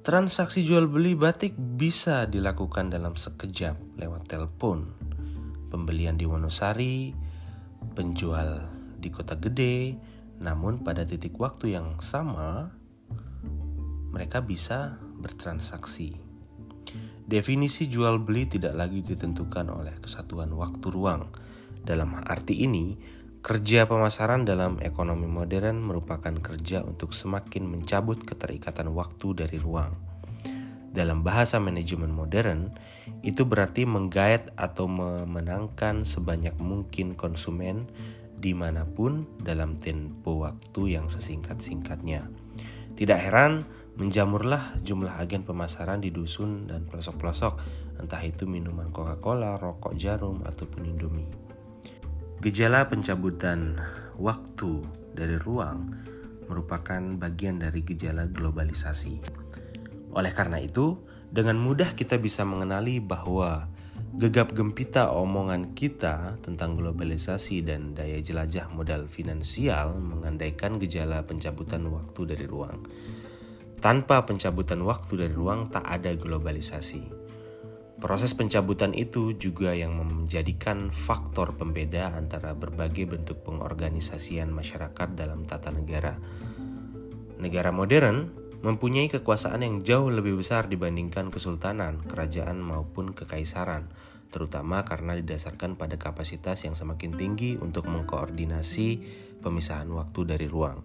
[0.01, 4.91] transaksi jual beli batik bisa dilakukan dalam sekejap lewat telepon.
[5.71, 7.15] Pembelian di Wonosari,
[7.95, 8.67] penjual
[8.99, 9.95] di kota gede,
[10.43, 12.69] namun pada titik waktu yang sama,
[14.11, 16.19] mereka bisa bertransaksi.
[17.23, 21.31] Definisi jual beli tidak lagi ditentukan oleh kesatuan waktu ruang,
[21.81, 22.99] dalam arti ini,
[23.39, 30.10] kerja pemasaran dalam ekonomi modern merupakan kerja untuk semakin mencabut keterikatan waktu dari ruang.
[30.91, 32.75] Dalam bahasa manajemen modern,
[33.23, 37.87] itu berarti menggait atau memenangkan sebanyak mungkin konsumen
[38.35, 42.27] di mana pun dalam tempo waktu yang sesingkat-singkatnya.
[42.97, 43.63] Tidak heran,
[43.95, 47.53] menjamurlah jumlah agen pemasaran di dusun dan pelosok-pelosok,
[48.01, 51.29] entah itu minuman Coca-Cola, rokok jarum, ataupun Indomie.
[52.41, 53.77] Gejala pencabutan
[54.17, 54.81] waktu
[55.13, 55.93] dari ruang
[56.49, 59.40] merupakan bagian dari gejala globalisasi.
[60.11, 60.99] Oleh karena itu,
[61.31, 63.71] dengan mudah kita bisa mengenali bahwa
[64.19, 72.35] gegap gempita omongan kita tentang globalisasi dan daya jelajah modal finansial mengandaikan gejala pencabutan waktu
[72.35, 72.83] dari ruang.
[73.79, 77.23] Tanpa pencabutan waktu dari ruang, tak ada globalisasi.
[78.01, 85.69] Proses pencabutan itu juga yang menjadikan faktor pembeda antara berbagai bentuk pengorganisasian masyarakat dalam tata
[85.69, 86.17] negara.
[87.37, 93.89] Negara modern mempunyai kekuasaan yang jauh lebih besar dibandingkan kesultanan, kerajaan maupun kekaisaran,
[94.29, 98.87] terutama karena didasarkan pada kapasitas yang semakin tinggi untuk mengkoordinasi
[99.41, 100.81] pemisahan waktu dari ruang.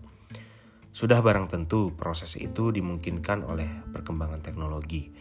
[0.91, 5.13] Sudah barang tentu proses itu dimungkinkan oleh perkembangan teknologi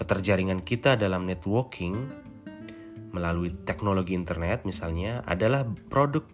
[0.00, 2.08] keterjaringan kita dalam networking
[3.12, 6.24] melalui teknologi internet misalnya adalah produk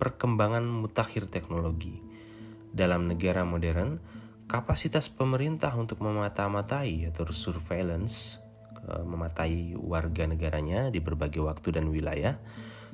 [0.00, 2.00] perkembangan mutakhir teknologi.
[2.72, 4.00] Dalam negara modern,
[4.52, 8.36] kapasitas pemerintah untuk memata-matai atau surveillance
[8.84, 12.36] eh, mematai warga negaranya di berbagai waktu dan wilayah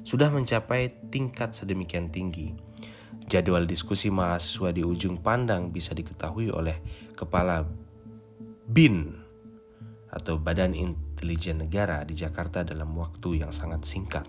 [0.06, 2.54] sudah mencapai tingkat sedemikian tinggi.
[3.26, 6.78] Jadwal diskusi mahasiswa di ujung pandang bisa diketahui oleh
[7.18, 7.66] kepala
[8.70, 9.18] BIN
[10.14, 14.24] atau Badan Intelijen Negara di Jakarta dalam waktu yang sangat singkat.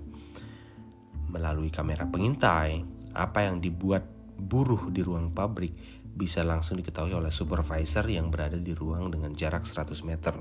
[1.29, 4.03] Melalui kamera pengintai, apa yang dibuat
[4.39, 9.63] buruh di ruang pabrik bisa langsung diketahui oleh supervisor yang berada di ruang dengan jarak
[9.63, 10.36] 100 meter.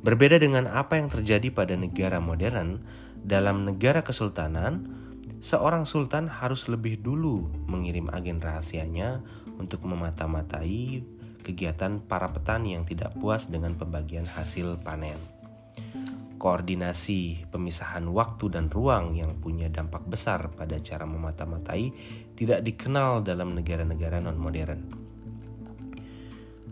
[0.00, 2.80] Berbeda dengan apa yang terjadi pada negara modern,
[3.20, 4.88] dalam negara kesultanan,
[5.44, 9.20] seorang sultan harus lebih dulu mengirim agen rahasianya
[9.60, 11.04] untuk memata-matai
[11.44, 15.37] kegiatan para petani yang tidak puas dengan pembagian hasil panen.
[16.38, 21.90] Koordinasi pemisahan waktu dan ruang yang punya dampak besar pada cara memata-matai
[22.38, 25.08] tidak dikenal dalam negara-negara non-modern.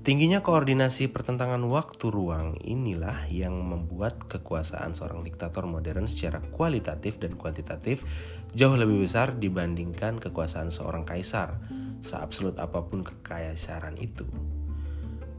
[0.07, 7.35] Tingginya koordinasi pertentangan waktu ruang inilah yang membuat kekuasaan seorang diktator modern secara kualitatif dan
[7.35, 8.07] kuantitatif
[8.55, 11.59] jauh lebih besar dibandingkan kekuasaan seorang kaisar,
[11.99, 14.31] seabsolut apa pun kekaisaran itu.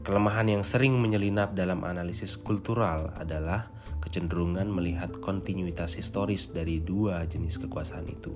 [0.06, 3.68] Kelemahan yang sering menyelinap dalam analisis kultural adalah
[4.00, 8.32] kecenderungan melihat kontinuitas historis dari dua jenis kekuasaan itu.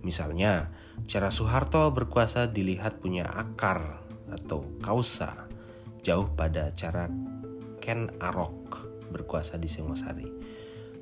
[0.00, 0.72] Misalnya,
[1.04, 4.00] cara Soeharto berkuasa dilihat punya akar
[4.32, 5.50] atau kausa
[6.00, 7.10] jauh pada cara
[7.84, 10.28] Ken Arok berkuasa di Singosari.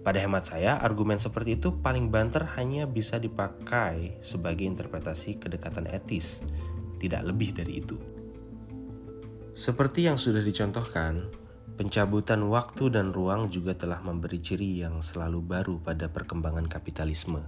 [0.03, 6.43] Pada hemat saya, argumen seperti itu paling banter hanya bisa dipakai sebagai interpretasi kedekatan etis,
[6.97, 8.18] tidak lebih dari itu.
[9.59, 11.35] Seperti yang sudah dicontohkan,
[11.75, 17.43] pencabutan waktu dan ruang juga telah memberi ciri yang selalu baru pada perkembangan kapitalisme.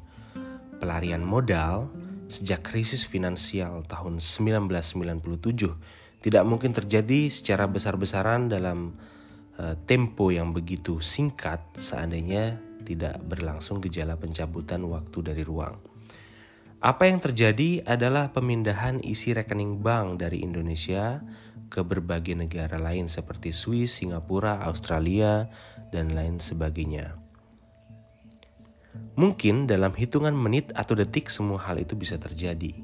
[0.83, 1.87] Pelarian modal
[2.27, 5.23] sejak krisis finansial tahun 1997
[6.19, 8.99] tidak mungkin terjadi secara besar-besaran dalam
[9.63, 15.79] uh, tempo yang begitu singkat seandainya tidak berlangsung gejala pencabutan waktu dari ruang.
[16.81, 21.21] Apa yang terjadi adalah pemindahan isi rekening bank dari Indonesia
[21.71, 25.47] ke berbagai negara lain seperti Swiss, Singapura, Australia,
[25.95, 27.15] dan lain sebagainya.
[29.15, 32.75] Mungkin dalam hitungan menit atau detik semua hal itu bisa terjadi.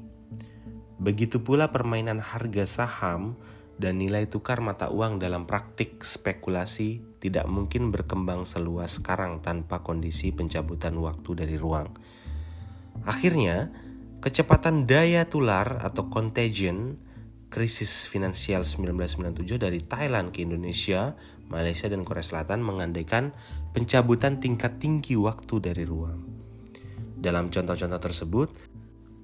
[0.97, 3.35] Begitu pula permainan harga saham
[3.77, 10.33] dan nilai tukar mata uang dalam praktik spekulasi tidak mungkin berkembang seluas sekarang tanpa kondisi
[10.33, 11.93] pencabutan waktu dari ruang.
[13.05, 13.69] Akhirnya,
[14.17, 16.97] kecepatan daya tular atau contagion
[17.47, 21.15] krisis finansial 1997 dari Thailand ke Indonesia,
[21.47, 23.31] Malaysia dan Korea Selatan mengandaikan
[23.71, 26.19] pencabutan tingkat tinggi waktu dari ruang.
[27.17, 28.49] Dalam contoh-contoh tersebut,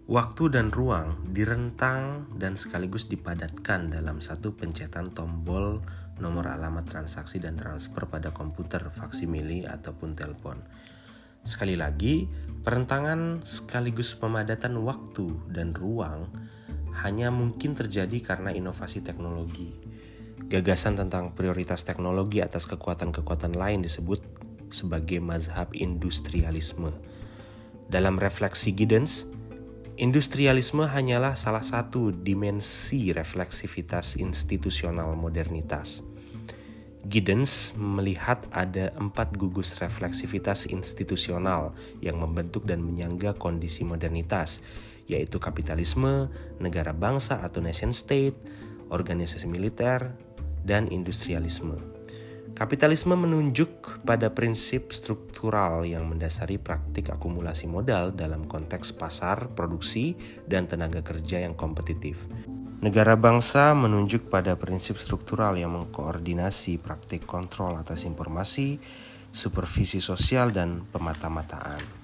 [0.03, 5.79] Waktu dan ruang direntang dan sekaligus dipadatkan dalam satu pencetan tombol
[6.19, 10.59] nomor alamat transaksi dan transfer pada komputer faksimili ataupun telepon.
[11.39, 12.27] Sekali lagi,
[12.67, 16.27] perentangan sekaligus pemadatan waktu dan ruang
[17.01, 19.73] hanya mungkin terjadi karena inovasi teknologi.
[20.45, 24.21] Gagasan tentang prioritas teknologi atas kekuatan-kekuatan lain disebut
[24.69, 26.93] sebagai mazhab industrialisme.
[27.89, 29.33] Dalam refleksi Giddens,
[29.93, 36.01] Industrialisme hanyalah salah satu dimensi refleksivitas institusional modernitas.
[37.05, 44.65] Giddens melihat ada empat gugus refleksivitas institusional yang membentuk dan menyangga kondisi modernitas,
[45.07, 48.35] yaitu kapitalisme, negara bangsa atau nation state,
[48.93, 50.15] organisasi militer,
[50.63, 51.75] dan industrialisme.
[52.53, 60.13] Kapitalisme menunjuk pada prinsip struktural yang mendasari praktik akumulasi modal dalam konteks pasar, produksi,
[60.45, 62.29] dan tenaga kerja yang kompetitif.
[62.85, 68.77] Negara bangsa menunjuk pada prinsip struktural yang mengkoordinasi praktik kontrol atas informasi,
[69.33, 72.02] supervisi sosial, dan pemata-mataan.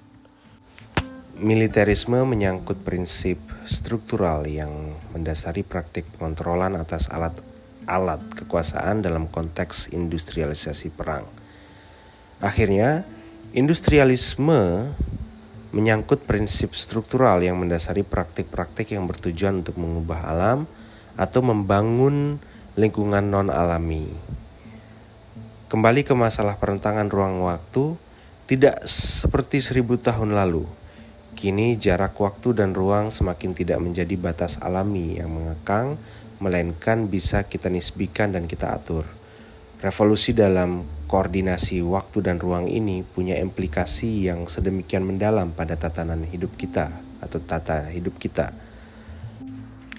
[1.40, 7.32] Militerisme menyangkut prinsip struktural yang mendasari praktik pengontrolan atas alat
[7.88, 11.24] alat kekuasaan dalam konteks industrialisasi perang.
[12.44, 13.08] Akhirnya,
[13.56, 14.92] industrialisme
[15.72, 20.68] menyangkut prinsip struktural yang mendasari praktik-praktik yang bertujuan untuk mengubah alam
[21.16, 22.36] atau membangun
[22.76, 24.12] lingkungan non-alami.
[25.72, 27.96] Kembali ke masalah perentangan ruang waktu,
[28.44, 30.79] tidak seperti seribu tahun lalu.
[31.40, 35.96] Kini jarak waktu dan ruang semakin tidak menjadi batas alami yang mengekang
[36.36, 39.08] melainkan bisa kita nisbikan dan kita atur.
[39.80, 46.60] Revolusi dalam koordinasi waktu dan ruang ini punya implikasi yang sedemikian mendalam pada tatanan hidup
[46.60, 46.92] kita
[47.24, 48.52] atau tata hidup kita.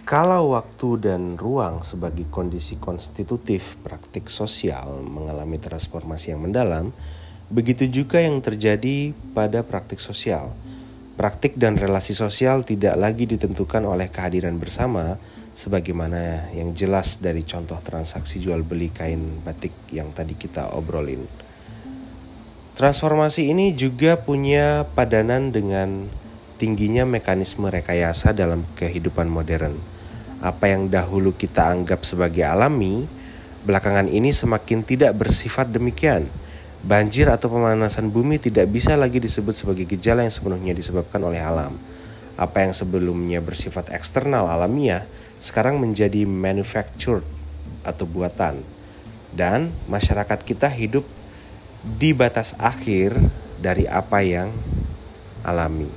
[0.06, 6.94] Kalau waktu dan ruang sebagai kondisi konstitutif praktik sosial mengalami transformasi yang mendalam,
[7.50, 10.54] begitu juga yang terjadi pada praktik sosial.
[11.22, 15.22] Praktik dan relasi sosial tidak lagi ditentukan oleh kehadiran bersama,
[15.54, 21.22] sebagaimana yang jelas dari contoh transaksi jual beli kain batik yang tadi kita obrolin.
[22.74, 26.10] Transformasi ini juga punya padanan dengan
[26.58, 29.78] tingginya mekanisme rekayasa dalam kehidupan modern.
[30.42, 33.06] Apa yang dahulu kita anggap sebagai alami,
[33.62, 36.26] belakangan ini semakin tidak bersifat demikian.
[36.82, 41.78] Banjir atau pemanasan bumi tidak bisa lagi disebut sebagai gejala yang sepenuhnya disebabkan oleh alam.
[42.34, 45.06] Apa yang sebelumnya bersifat eksternal alamiah
[45.38, 47.22] sekarang menjadi manufactured
[47.86, 48.66] atau buatan.
[49.30, 51.06] Dan masyarakat kita hidup
[51.86, 53.14] di batas akhir
[53.62, 54.50] dari apa yang
[55.46, 55.90] alami.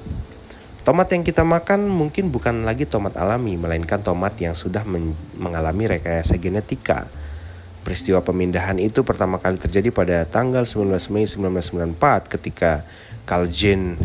[0.85, 5.89] Tomat yang kita makan mungkin bukan lagi tomat alami, melainkan tomat yang sudah men mengalami
[5.89, 7.09] rekayasa genetika.
[7.85, 12.81] Peristiwa pemindahan itu pertama kali terjadi pada tanggal 19 Mei 1994 ketika
[13.29, 14.01] Calgen,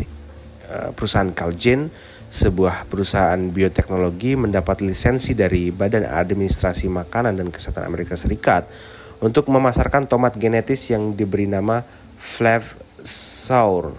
[0.68, 1.88] eh, perusahaan Calgen
[2.30, 8.70] sebuah perusahaan bioteknologi mendapat lisensi dari Badan Administrasi Makanan dan Kesehatan Amerika Serikat
[9.18, 11.82] untuk memasarkan tomat genetis yang diberi nama
[12.20, 13.96] Flav Sour.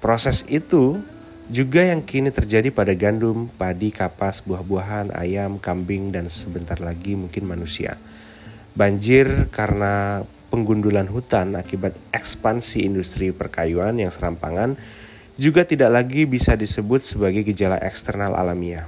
[0.00, 1.02] Proses itu
[1.50, 7.42] juga yang kini terjadi pada gandum, padi, kapas, buah-buahan, ayam, kambing, dan sebentar lagi mungkin
[7.42, 7.98] manusia.
[8.78, 10.22] Banjir karena
[10.54, 14.78] penggundulan hutan akibat ekspansi industri perkayuan yang serampangan
[15.34, 18.86] juga tidak lagi bisa disebut sebagai gejala eksternal alamiah.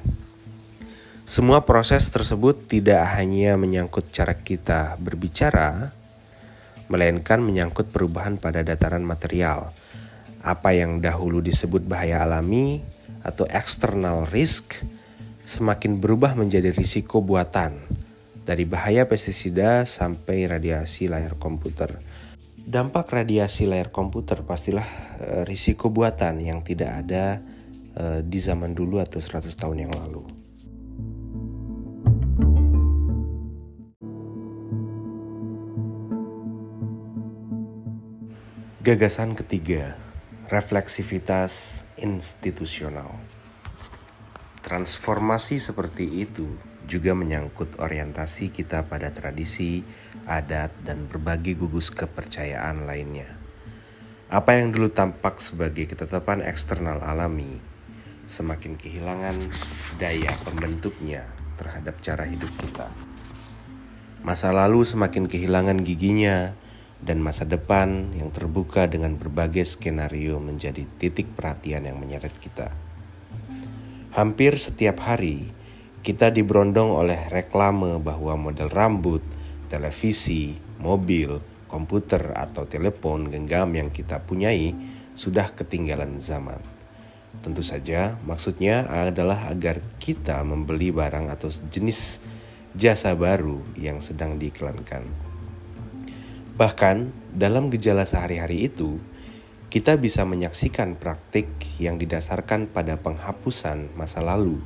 [1.27, 5.91] Semua proses tersebut tidak hanya menyangkut cara kita berbicara,
[6.87, 9.75] melainkan menyangkut perubahan pada dataran material.
[10.43, 12.83] Apa yang dahulu disebut bahaya alami
[13.23, 14.83] atau external risk
[15.47, 17.79] semakin berubah menjadi risiko buatan
[18.43, 22.03] dari bahaya pestisida sampai radiasi layar komputer.
[22.63, 24.87] Dampak radiasi layar komputer pastilah
[25.19, 27.43] e, risiko buatan yang tidak ada
[27.95, 30.23] e, di zaman dulu atau 100 tahun yang lalu.
[38.83, 39.95] Gagasan ketiga,
[40.53, 43.09] refleksivitas institusional.
[44.61, 46.45] Transformasi seperti itu
[46.85, 49.81] juga menyangkut orientasi kita pada tradisi,
[50.29, 53.33] adat, dan berbagai gugus kepercayaan lainnya.
[54.29, 57.57] Apa yang dulu tampak sebagai ketetapan eksternal alami,
[58.29, 59.49] semakin kehilangan
[59.97, 62.93] daya pembentuknya terhadap cara hidup kita.
[64.21, 66.53] Masa lalu semakin kehilangan giginya,
[67.03, 72.71] dan masa depan yang terbuka dengan berbagai skenario menjadi titik perhatian yang menyeret kita.
[74.15, 75.51] Hampir setiap hari,
[76.07, 79.23] kita diberondong oleh reklame bahwa model rambut,
[79.67, 84.77] televisi, mobil, komputer, atau telepon genggam yang kita punyai
[85.17, 86.61] sudah ketinggalan zaman.
[87.41, 92.21] Tentu saja, maksudnya adalah agar kita membeli barang atau jenis
[92.77, 95.32] jasa baru yang sedang diiklankan.
[96.63, 99.03] Bahkan dalam gejala sehari-hari itu,
[99.67, 101.51] kita bisa menyaksikan praktik
[101.83, 104.63] yang didasarkan pada penghapusan masa lalu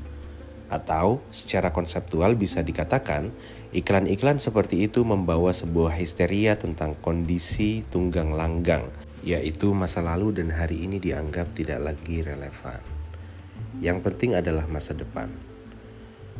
[0.68, 3.32] atau secara konseptual bisa dikatakan,
[3.72, 8.92] iklan-iklan seperti itu membawa sebuah histeria tentang kondisi tunggang langgang,
[9.24, 12.84] yaitu masa lalu dan hari ini dianggap tidak lagi relevan.
[13.80, 15.32] Yang penting adalah masa depan.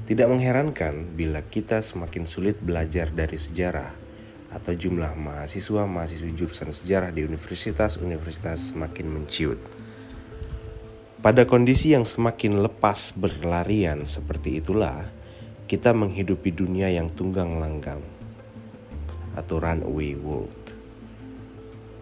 [0.05, 4.06] Tidak mengherankan bila kita semakin sulit belajar dari sejarah
[4.51, 9.59] atau jumlah mahasiswa-mahasiswa jurusan sejarah di universitas-universitas semakin menciut.
[11.21, 15.11] Pada kondisi yang semakin lepas berlarian seperti itulah,
[15.67, 17.99] kita menghidupi dunia yang tunggang langgang
[19.35, 20.55] atau runaway world.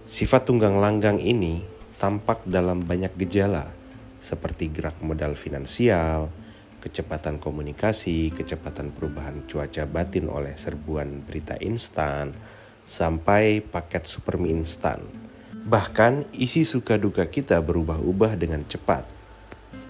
[0.05, 1.65] Sifat tunggang langgang ini
[1.97, 3.73] tampak dalam banyak gejala
[4.21, 6.29] seperti gerak modal finansial,
[6.85, 12.37] kecepatan komunikasi, kecepatan perubahan cuaca batin oleh serbuan berita instan,
[12.85, 15.01] sampai paket super mie instan.
[15.65, 19.15] Bahkan isi suka duka kita berubah-ubah dengan cepat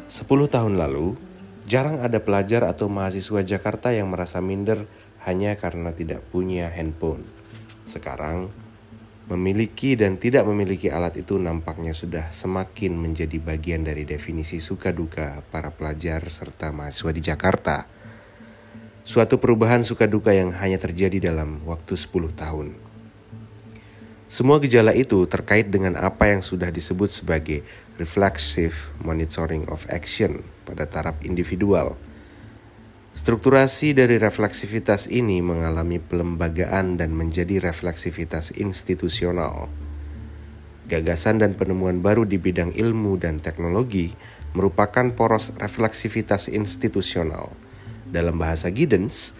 [0.04, 1.16] 10 tahun lalu,
[1.64, 4.84] jarang ada pelajar atau mahasiswa Jakarta yang merasa minder
[5.24, 7.24] hanya karena tidak punya handphone.
[7.88, 8.52] Sekarang,
[9.24, 15.40] memiliki dan tidak memiliki alat itu nampaknya sudah semakin menjadi bagian dari definisi suka duka
[15.48, 17.76] para pelajar serta mahasiswa di Jakarta.
[19.04, 22.76] Suatu perubahan suka duka yang hanya terjadi dalam waktu 10 tahun.
[24.28, 27.62] Semua gejala itu terkait dengan apa yang sudah disebut sebagai
[28.00, 31.96] reflexive monitoring of action pada taraf individual.
[33.14, 39.70] Strukturasi dari refleksivitas ini mengalami pelembagaan dan menjadi refleksivitas institusional.
[40.90, 44.10] Gagasan dan penemuan baru di bidang ilmu dan teknologi
[44.52, 47.54] merupakan poros refleksivitas institusional.
[48.10, 49.38] Dalam bahasa Giddens,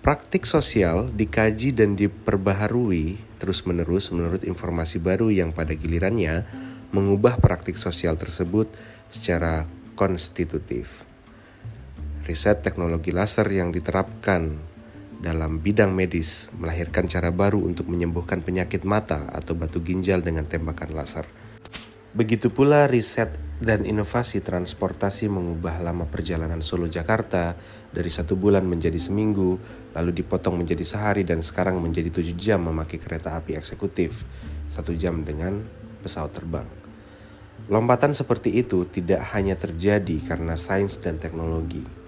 [0.00, 6.48] Praktik sosial dikaji dan diperbaharui terus-menerus menurut informasi baru yang pada gilirannya
[6.88, 8.72] mengubah praktik sosial tersebut
[9.12, 9.68] secara
[10.00, 11.09] konstitutif.
[12.30, 14.54] Riset teknologi laser yang diterapkan
[15.18, 20.94] dalam bidang medis melahirkan cara baru untuk menyembuhkan penyakit mata atau batu ginjal dengan tembakan
[20.94, 21.26] laser.
[22.14, 27.58] Begitu pula riset dan inovasi transportasi mengubah lama perjalanan Solo Jakarta
[27.90, 29.58] dari satu bulan menjadi seminggu,
[29.98, 34.22] lalu dipotong menjadi sehari dan sekarang menjadi tujuh jam memakai kereta api eksekutif,
[34.70, 35.66] satu jam dengan
[35.98, 36.68] pesawat terbang.
[37.66, 41.98] Lompatan seperti itu tidak hanya terjadi karena sains dan teknologi.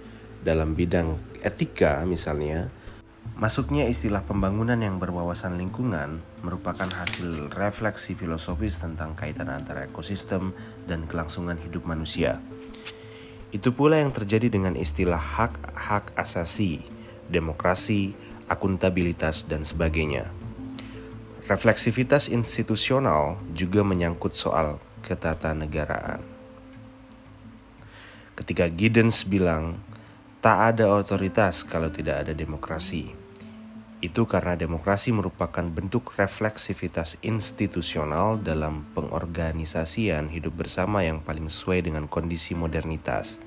[0.43, 2.71] Dalam bidang etika misalnya,
[3.33, 10.55] Masuknya istilah pembangunan yang berwawasan lingkungan merupakan hasil refleksi filosofis tentang kaitan antara ekosistem
[10.87, 12.39] dan kelangsungan hidup manusia.
[13.51, 16.87] Itu pula yang terjadi dengan istilah hak-hak asasi,
[17.27, 18.15] demokrasi,
[18.47, 20.31] akuntabilitas, dan sebagainya.
[21.51, 26.23] Refleksivitas institusional juga menyangkut soal ketatanegaraan.
[28.39, 29.83] Ketika Giddens bilang,
[30.43, 33.15] tak ada otoritas kalau tidak ada demokrasi
[34.03, 42.11] Itu karena demokrasi merupakan bentuk refleksivitas institusional dalam pengorganisasian hidup bersama yang paling sesuai dengan
[42.11, 43.39] kondisi modernitas.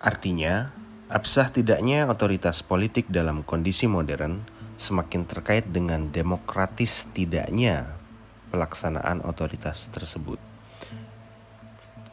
[0.00, 0.72] Artinya,
[1.12, 4.48] absah tidaknya otoritas politik dalam kondisi modern
[4.80, 8.00] semakin terkait dengan demokratis tidaknya
[8.48, 10.53] pelaksanaan otoritas tersebut.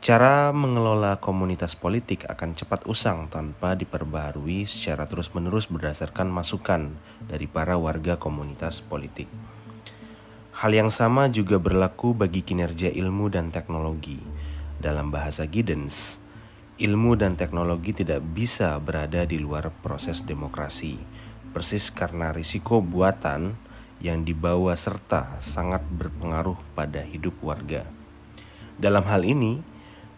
[0.01, 6.89] Cara mengelola komunitas politik akan cepat usang tanpa diperbaharui secara terus-menerus berdasarkan masukan
[7.29, 9.29] dari para warga komunitas politik.
[10.57, 14.17] Hal yang sama juga berlaku bagi kinerja ilmu dan teknologi.
[14.81, 16.17] Dalam bahasa Giddens,
[16.81, 20.97] ilmu dan teknologi tidak bisa berada di luar proses demokrasi,
[21.53, 23.53] persis karena risiko buatan
[24.01, 27.85] yang dibawa serta sangat berpengaruh pada hidup warga.
[28.81, 29.69] Dalam hal ini,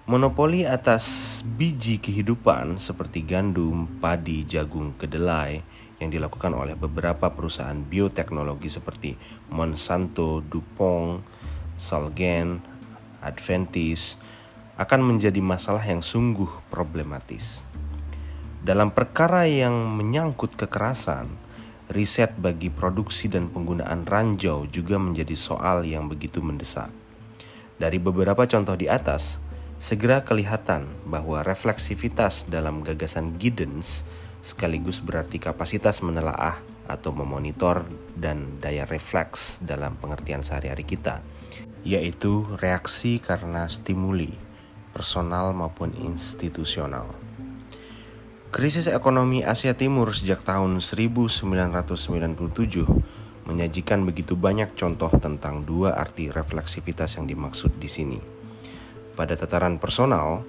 [0.03, 5.63] monopoli atas biji kehidupan seperti gandum, padi, jagung, kedelai
[6.03, 9.15] yang dilakukan oleh beberapa perusahaan bioteknologi seperti
[9.47, 11.23] Monsanto, DuPont,
[11.79, 12.59] Salgen,
[13.23, 14.19] Adventist
[14.75, 17.63] akan menjadi masalah yang sungguh problematis.
[18.59, 21.31] Dalam perkara yang menyangkut kekerasan,
[21.91, 26.91] riset bagi produksi dan penggunaan ranjau juga menjadi soal yang begitu mendesak.
[27.75, 29.42] Dari beberapa contoh di atas,
[29.83, 34.07] segera kelihatan bahwa refleksivitas dalam gagasan Giddens
[34.39, 36.55] sekaligus berarti kapasitas menelaah
[36.87, 37.83] atau memonitor
[38.15, 41.19] dan daya refleks dalam pengertian sehari-hari kita,
[41.83, 44.31] yaitu reaksi karena stimuli,
[44.95, 47.11] personal maupun institusional.
[48.55, 51.43] Krisis ekonomi Asia Timur sejak tahun 1997
[53.51, 58.32] menyajikan begitu banyak contoh tentang dua arti refleksivitas yang dimaksud di sini.
[59.13, 60.41] Pada tataran personal,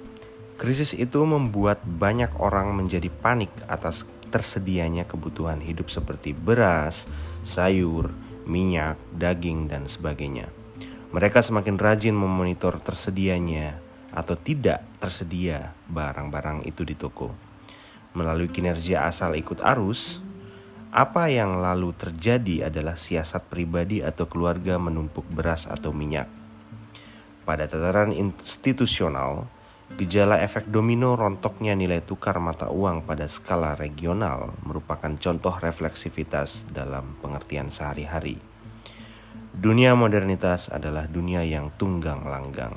[0.57, 7.07] krisis itu membuat banyak orang menjadi panik atas tersedianya kebutuhan hidup seperti beras,
[7.47, 8.11] sayur,
[8.49, 10.51] minyak, daging, dan sebagainya.
[11.15, 13.79] Mereka semakin rajin memonitor tersedianya
[14.11, 17.55] atau tidak tersedia barang-barang itu di toko
[18.15, 20.23] melalui kinerja asal ikut arus,
[20.95, 26.31] apa yang lalu terjadi adalah siasat pribadi atau keluarga menumpuk beras atau minyak.
[27.45, 29.45] Pada tataran institusional,
[30.01, 37.21] gejala efek domino rontoknya nilai tukar mata uang pada skala regional merupakan contoh refleksivitas dalam
[37.21, 38.41] pengertian sehari-hari.
[39.55, 42.75] Dunia modernitas adalah dunia yang tunggang langgang.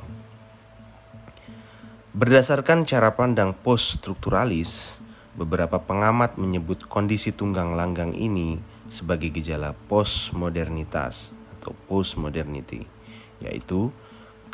[2.13, 5.01] Berdasarkan cara pandang post-strukturalis,
[5.37, 8.57] Beberapa pengamat menyebut kondisi tunggang langgang ini
[8.89, 12.89] sebagai gejala postmodernitas atau postmodernity,
[13.37, 13.93] yaitu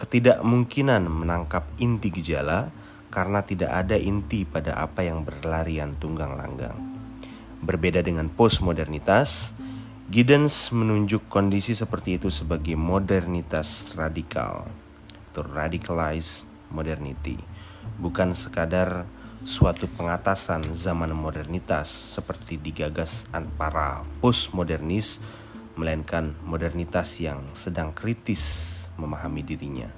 [0.03, 2.67] ketidakmungkinan menangkap inti gejala
[3.07, 6.75] karena tidak ada inti pada apa yang berlarian tunggang langgang.
[7.63, 9.55] Berbeda dengan postmodernitas,
[10.11, 14.67] Giddens menunjuk kondisi seperti itu sebagai modernitas radikal
[15.31, 17.39] atau radicalized modernity,
[17.95, 19.07] bukan sekadar
[19.47, 23.23] suatu pengatasan zaman modernitas seperti digagas
[23.55, 25.23] para postmodernis
[25.79, 29.89] melainkan modernitas yang sedang kritis memahami dirinya.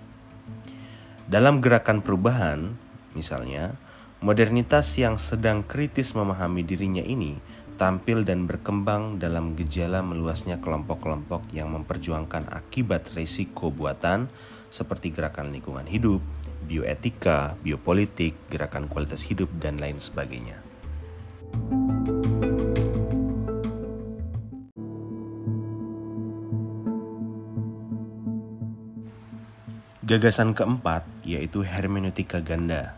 [1.26, 2.78] Dalam gerakan perubahan,
[3.18, 3.74] misalnya,
[4.22, 7.42] modernitas yang sedang kritis memahami dirinya ini
[7.76, 14.32] tampil dan berkembang dalam gejala meluasnya kelompok-kelompok yang memperjuangkan akibat risiko buatan
[14.72, 16.24] seperti gerakan lingkungan hidup,
[16.66, 20.60] bioetika, biopolitik, gerakan kualitas hidup, dan lain sebagainya.
[30.06, 32.94] Gagasan keempat yaitu hermeneutika ganda.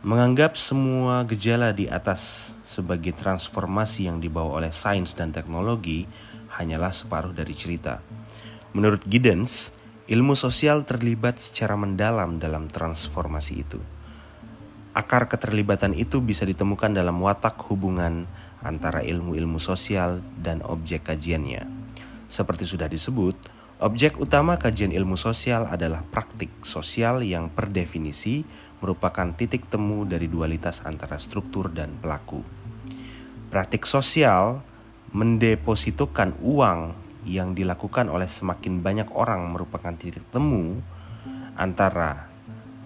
[0.00, 6.08] Menganggap semua gejala di atas sebagai transformasi yang dibawa oleh sains dan teknologi
[6.56, 8.00] hanyalah separuh dari cerita.
[8.72, 13.80] Menurut Giddens, Ilmu sosial terlibat secara mendalam dalam transformasi itu.
[14.92, 18.28] Akar keterlibatan itu bisa ditemukan dalam watak hubungan
[18.60, 21.64] antara ilmu-ilmu sosial dan objek kajiannya.
[22.28, 23.36] Seperti sudah disebut,
[23.84, 28.40] objek utama kajian ilmu sosial adalah praktik sosial yang per definisi
[28.80, 32.40] merupakan titik temu dari dualitas antara struktur dan pelaku.
[33.52, 34.64] Praktik sosial
[35.12, 36.96] mendepositokan uang
[37.28, 40.80] yang dilakukan oleh semakin banyak orang merupakan titik temu
[41.60, 42.32] antara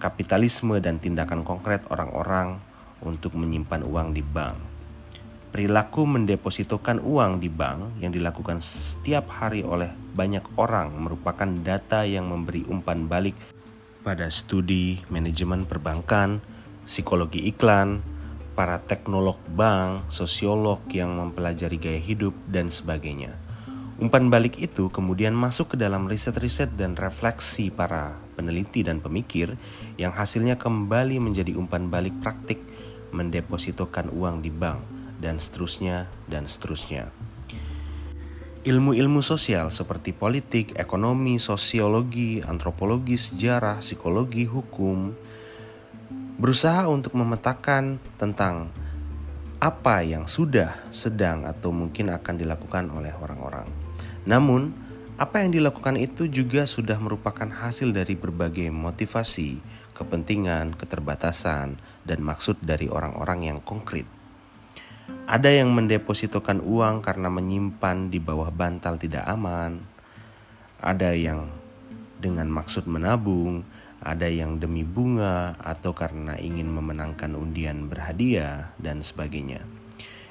[0.03, 2.59] kapitalisme dan tindakan konkret orang-orang
[2.99, 4.68] untuk menyimpan uang di bank.
[5.49, 12.29] Perilaku mendepositokan uang di bank yang dilakukan setiap hari oleh banyak orang merupakan data yang
[12.29, 13.33] memberi umpan balik
[14.05, 16.37] pada studi manajemen perbankan,
[16.85, 18.05] psikologi iklan,
[18.53, 23.33] para teknolog bank, sosiolog yang mempelajari gaya hidup, dan sebagainya.
[23.97, 29.57] Umpan balik itu kemudian masuk ke dalam riset-riset dan refleksi para peneliti dan pemikir
[29.97, 32.61] yang hasilnya kembali menjadi umpan balik praktik
[33.09, 37.11] mendepositokan uang di bank dan seterusnya dan seterusnya.
[38.59, 45.15] Ilmu-ilmu sosial seperti politik, ekonomi, sosiologi, antropologi, sejarah, psikologi, hukum,
[46.35, 48.67] berusaha untuk memetakan tentang
[49.63, 53.67] apa yang sudah, sedang, atau mungkin akan dilakukan oleh orang-orang.
[54.23, 54.71] Namun,
[55.19, 59.59] apa yang dilakukan itu juga sudah merupakan hasil dari berbagai motivasi,
[59.91, 61.75] kepentingan, keterbatasan,
[62.07, 64.18] dan maksud dari orang-orang yang konkret.
[65.29, 69.77] Ada yang mendepositokan uang karena menyimpan di bawah bantal tidak aman,
[70.81, 71.51] ada yang
[72.17, 73.61] dengan maksud menabung,
[73.99, 79.63] ada yang demi bunga atau karena ingin memenangkan undian berhadiah dan sebagainya.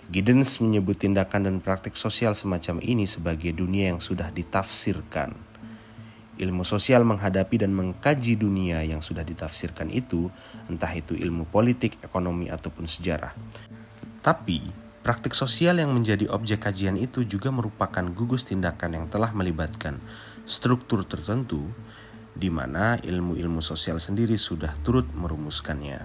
[0.09, 5.37] Giddens menyebut tindakan dan praktik sosial semacam ini sebagai dunia yang sudah ditafsirkan.
[6.39, 10.33] Ilmu sosial menghadapi dan mengkaji dunia yang sudah ditafsirkan itu,
[10.71, 13.37] entah itu ilmu politik, ekonomi, ataupun sejarah.
[14.29, 14.61] Tapi,
[15.01, 19.97] praktik sosial yang menjadi objek kajian itu juga merupakan gugus tindakan yang telah melibatkan
[20.45, 21.65] struktur tertentu
[22.37, 26.05] di mana ilmu-ilmu sosial sendiri sudah turut merumuskannya.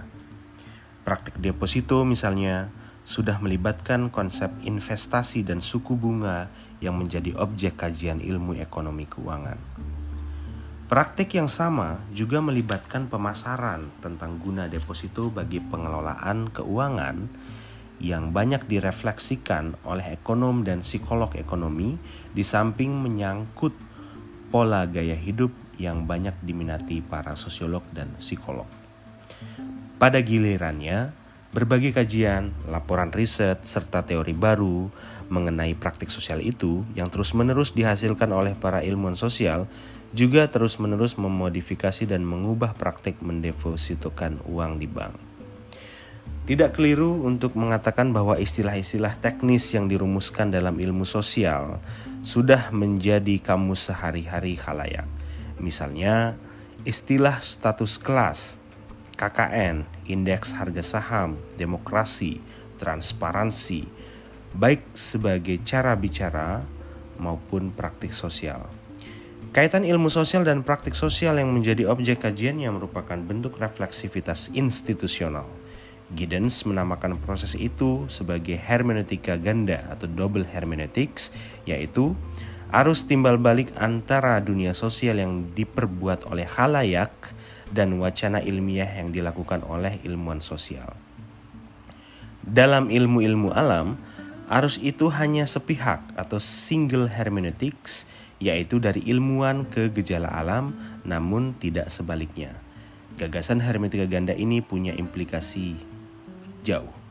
[1.04, 2.72] Praktik deposito misalnya
[3.04, 6.48] sudah melibatkan konsep investasi dan suku bunga
[6.80, 9.60] yang menjadi objek kajian ilmu ekonomi keuangan.
[10.88, 17.16] Praktik yang sama juga melibatkan pemasaran tentang guna deposito bagi pengelolaan keuangan
[18.02, 21.94] yang banyak direfleksikan oleh ekonom dan psikolog ekonomi
[22.34, 23.74] di samping menyangkut
[24.50, 28.66] pola gaya hidup yang banyak diminati para sosiolog dan psikolog.
[29.98, 31.14] Pada gilirannya,
[31.54, 34.90] berbagai kajian, laporan riset, serta teori baru
[35.30, 39.70] mengenai praktik sosial itu yang terus-menerus dihasilkan oleh para ilmuwan sosial
[40.14, 45.33] juga terus-menerus memodifikasi dan mengubah praktik mendepositokan uang di bank.
[46.44, 51.80] Tidak keliru untuk mengatakan bahwa istilah-istilah teknis yang dirumuskan dalam ilmu sosial
[52.20, 55.08] sudah menjadi kamus sehari-hari khalayak
[55.56, 56.36] Misalnya,
[56.84, 58.60] istilah status kelas,
[59.16, 62.44] KKN, indeks harga saham, demokrasi,
[62.76, 63.88] transparansi,
[64.52, 66.60] baik sebagai cara bicara
[67.16, 68.68] maupun praktik sosial.
[69.56, 75.48] Kaitan ilmu sosial dan praktik sosial yang menjadi objek kajian yang merupakan bentuk refleksivitas institusional.
[76.14, 81.34] Giddens menamakan proses itu sebagai hermeneutika ganda atau double hermeneutics,
[81.66, 82.14] yaitu
[82.70, 87.10] arus timbal balik antara dunia sosial yang diperbuat oleh halayak
[87.74, 90.94] dan wacana ilmiah yang dilakukan oleh ilmuwan sosial.
[92.46, 93.98] Dalam ilmu-ilmu alam,
[94.46, 98.06] arus itu hanya sepihak atau single hermeneutics,
[98.38, 102.54] yaitu dari ilmuwan ke gejala alam, namun tidak sebaliknya.
[103.18, 105.93] Gagasan hermeneutika ganda ini punya implikasi
[106.64, 107.04] jauh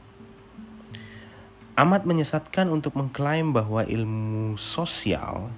[1.74, 5.50] amat menyesatkan untuk mengklaim bahwa ilmu sosial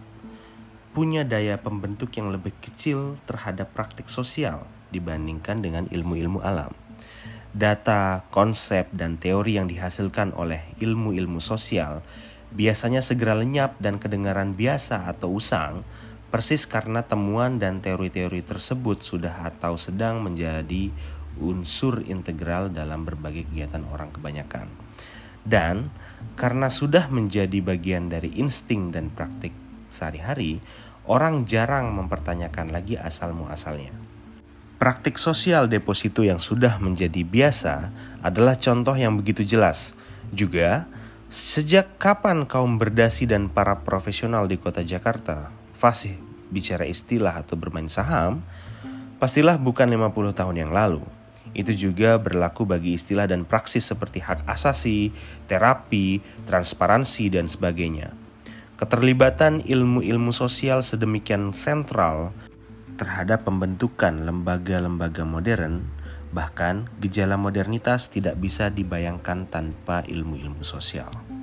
[0.96, 4.64] punya daya pembentuk yang lebih kecil terhadap praktik sosial
[4.96, 6.72] dibandingkan dengan ilmu-ilmu alam.
[7.52, 12.00] Data, konsep, dan teori yang dihasilkan oleh ilmu-ilmu sosial
[12.56, 15.84] biasanya segera lenyap dan kedengaran biasa atau usang
[16.32, 20.96] persis karena temuan dan teori-teori tersebut sudah atau sedang menjadi
[21.42, 24.68] unsur integral dalam berbagai kegiatan orang kebanyakan.
[25.46, 25.94] Dan
[26.34, 29.54] karena sudah menjadi bagian dari insting dan praktik
[29.94, 30.60] sehari-hari,
[31.06, 33.94] orang jarang mempertanyakan lagi asal-muasalnya.
[34.76, 39.96] Praktik sosial deposito yang sudah menjadi biasa adalah contoh yang begitu jelas.
[40.36, 40.84] Juga,
[41.32, 46.20] sejak kapan kaum berdasi dan para profesional di kota Jakarta fasih
[46.50, 48.44] bicara istilah atau bermain saham,
[49.22, 51.04] pastilah bukan 50 tahun yang lalu.
[51.56, 55.16] Itu juga berlaku bagi istilah dan praksis seperti hak asasi,
[55.48, 58.12] terapi, transparansi, dan sebagainya.
[58.76, 62.36] Keterlibatan ilmu-ilmu sosial sedemikian sentral
[63.00, 65.88] terhadap pembentukan lembaga-lembaga modern,
[66.36, 71.35] bahkan gejala modernitas tidak bisa dibayangkan tanpa ilmu-ilmu sosial.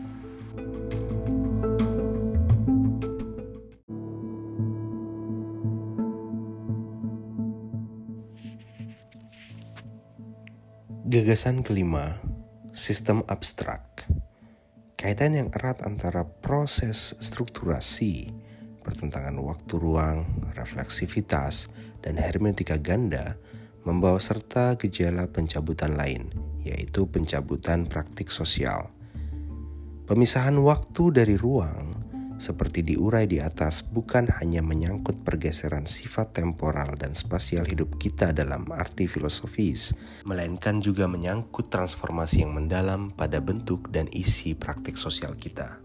[11.13, 12.25] Gagasan kelima,
[12.73, 14.09] sistem abstrak.
[14.97, 18.33] Kaitan yang erat antara proses strukturasi,
[18.81, 20.25] pertentangan waktu ruang,
[20.57, 21.69] refleksivitas,
[22.01, 23.37] dan hermeneutika ganda
[23.85, 26.33] membawa serta gejala pencabutan lain,
[26.65, 28.89] yaitu pencabutan praktik sosial.
[30.09, 32.02] Pemisahan waktu dari ruang,
[32.43, 38.67] seperti diurai di atas, bukan hanya menyangkut pergeseran sifat temporal dan spasial hidup kita dalam
[38.75, 39.95] arti filosofis,
[40.27, 45.79] melainkan juga menyangkut transformasi yang mendalam pada bentuk dan isi praktik sosial kita.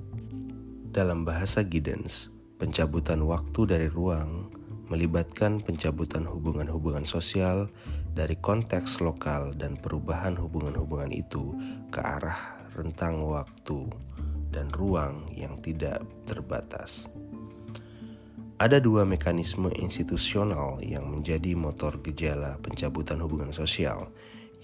[0.90, 4.50] Dalam bahasa Giddens, pencabutan waktu dari ruang
[4.90, 7.70] melibatkan pencabutan hubungan-hubungan sosial
[8.18, 11.54] dari konteks lokal dan perubahan hubungan-hubungan itu
[11.94, 13.86] ke arah rentang waktu
[14.52, 17.12] dan ruang yang tidak terbatas.
[18.58, 24.10] Ada dua mekanisme institusional yang menjadi motor gejala pencabutan hubungan sosial,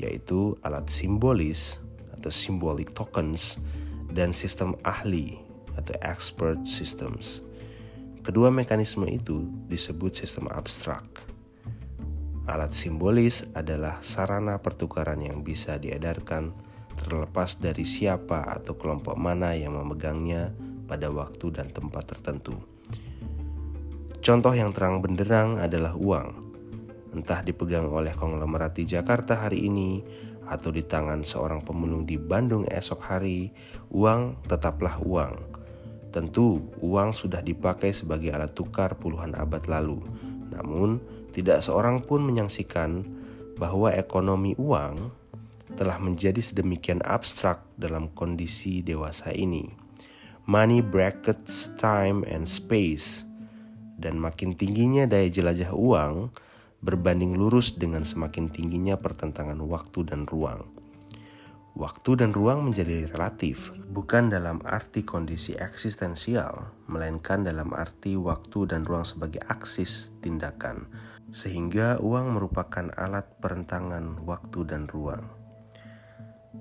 [0.02, 1.78] yaitu alat simbolis
[2.18, 3.62] atau symbolic tokens
[4.10, 5.38] dan sistem ahli
[5.78, 7.46] atau expert systems.
[8.26, 11.06] Kedua mekanisme itu disebut sistem abstrak.
[12.50, 16.56] Alat simbolis adalah sarana pertukaran yang bisa diedarkan
[16.98, 20.54] terlepas dari siapa atau kelompok mana yang memegangnya
[20.86, 22.54] pada waktu dan tempat tertentu.
[24.24, 26.28] Contoh yang terang benderang adalah uang,
[27.12, 30.00] entah dipegang oleh konglomerat di Jakarta hari ini
[30.48, 33.52] atau di tangan seorang pemulung di Bandung esok hari,
[33.92, 35.54] uang tetaplah uang
[36.14, 39.98] Tentu, uang sudah dipakai sebagai alat tukar puluhan abad lalu.
[40.54, 41.02] Namun,
[41.34, 43.02] tidak seorang pun menyaksikan
[43.58, 45.10] bahwa ekonomi uang
[45.74, 49.70] telah menjadi sedemikian abstrak dalam kondisi dewasa ini.
[50.44, 53.24] Money brackets time and space,
[53.96, 56.36] dan makin tingginya daya jelajah uang
[56.84, 60.68] berbanding lurus dengan semakin tingginya pertentangan waktu dan ruang.
[61.74, 68.86] Waktu dan ruang menjadi relatif, bukan dalam arti kondisi eksistensial, melainkan dalam arti waktu dan
[68.86, 70.86] ruang sebagai aksis tindakan,
[71.34, 75.43] sehingga uang merupakan alat perentangan waktu dan ruang.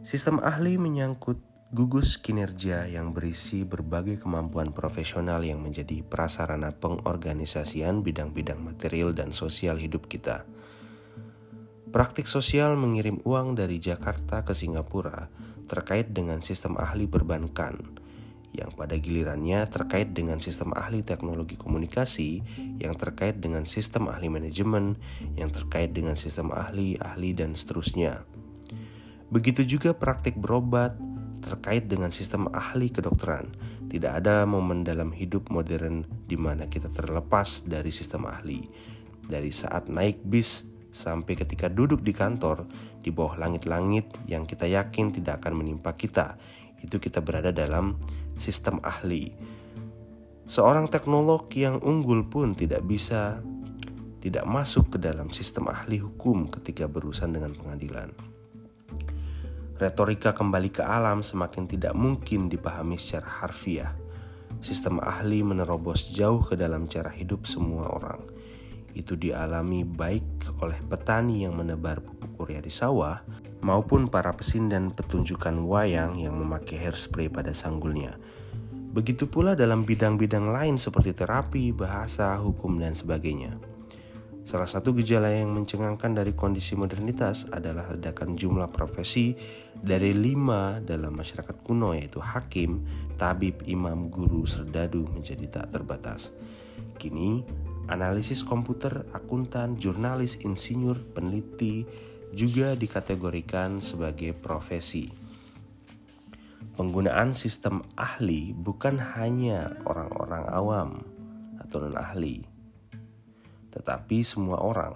[0.00, 1.36] Sistem ahli menyangkut
[1.76, 9.76] gugus kinerja yang berisi berbagai kemampuan profesional yang menjadi prasarana pengorganisasian bidang-bidang material dan sosial
[9.76, 10.48] hidup kita
[11.92, 15.28] Praktik sosial mengirim uang dari Jakarta ke Singapura
[15.68, 18.00] terkait dengan sistem ahli perbankan,
[18.56, 22.40] yang pada gilirannya terkait dengan sistem ahli teknologi komunikasi,
[22.80, 24.96] yang terkait dengan sistem ahli manajemen,
[25.36, 28.24] yang terkait dengan sistem ahli-ahli, dan seterusnya.
[29.32, 30.92] Begitu juga praktik berobat
[31.40, 33.48] terkait dengan sistem ahli kedokteran.
[33.88, 38.60] Tidak ada momen dalam hidup modern di mana kita terlepas dari sistem ahli.
[39.24, 42.68] Dari saat naik bis sampai ketika duduk di kantor
[43.00, 46.36] di bawah langit-langit yang kita yakin tidak akan menimpa kita.
[46.84, 47.96] Itu kita berada dalam
[48.36, 49.32] sistem ahli.
[50.44, 53.40] Seorang teknolog yang unggul pun tidak bisa
[54.20, 58.31] tidak masuk ke dalam sistem ahli hukum ketika berurusan dengan pengadilan.
[59.82, 63.90] Retorika kembali ke alam semakin tidak mungkin dipahami secara harfiah.
[64.62, 68.22] Sistem ahli menerobos jauh ke dalam cara hidup semua orang
[68.92, 73.24] itu dialami baik oleh petani yang menebar pupuk urea di sawah
[73.64, 78.14] maupun para pesindan petunjukan wayang yang memakai hairspray pada sanggulnya.
[78.92, 83.71] Begitu pula dalam bidang-bidang lain seperti terapi, bahasa, hukum, dan sebagainya.
[84.42, 89.38] Salah satu gejala yang mencengangkan dari kondisi modernitas adalah ledakan jumlah profesi
[89.70, 92.82] dari lima dalam masyarakat kuno yaitu hakim,
[93.14, 96.34] tabib, imam, guru, serdadu menjadi tak terbatas.
[96.98, 97.46] Kini
[97.86, 101.86] analisis komputer, akuntan, jurnalis, insinyur, peneliti
[102.34, 105.06] juga dikategorikan sebagai profesi.
[106.74, 110.90] Penggunaan sistem ahli bukan hanya orang-orang awam
[111.62, 112.51] atau non-ahli,
[113.72, 114.94] tetapi semua orang.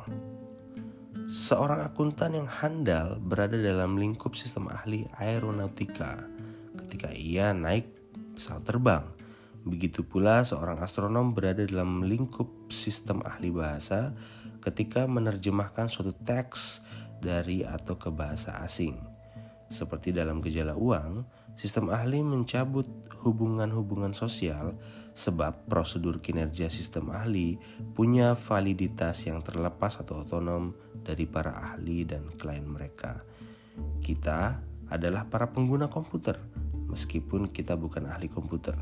[1.27, 6.22] Seorang akuntan yang handal berada dalam lingkup sistem ahli aeronautika
[6.85, 7.91] ketika ia naik
[8.39, 9.16] pesawat terbang
[9.66, 14.14] Begitu pula seorang astronom berada dalam lingkup sistem ahli bahasa
[14.62, 16.87] ketika menerjemahkan suatu teks
[17.18, 18.95] dari atau ke bahasa asing.
[19.66, 21.27] Seperti dalam gejala uang,
[21.59, 22.87] sistem ahli mencabut
[23.27, 24.79] hubungan-hubungan sosial
[25.17, 27.57] sebab prosedur kinerja sistem ahli
[27.97, 33.25] punya validitas yang terlepas atau otonom dari para ahli dan klien mereka.
[34.05, 34.61] Kita
[34.93, 36.37] adalah para pengguna komputer,
[36.93, 38.77] meskipun kita bukan ahli komputer.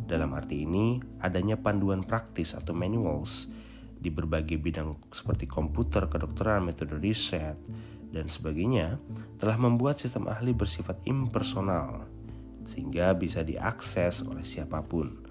[0.00, 3.52] Dalam arti ini, adanya panduan praktis atau manuals
[4.00, 7.56] di berbagai bidang seperti komputer, kedokteran, metode riset,
[8.16, 8.96] dan sebagainya
[9.36, 12.08] telah membuat sistem ahli bersifat impersonal
[12.64, 15.25] sehingga bisa diakses oleh siapa pun.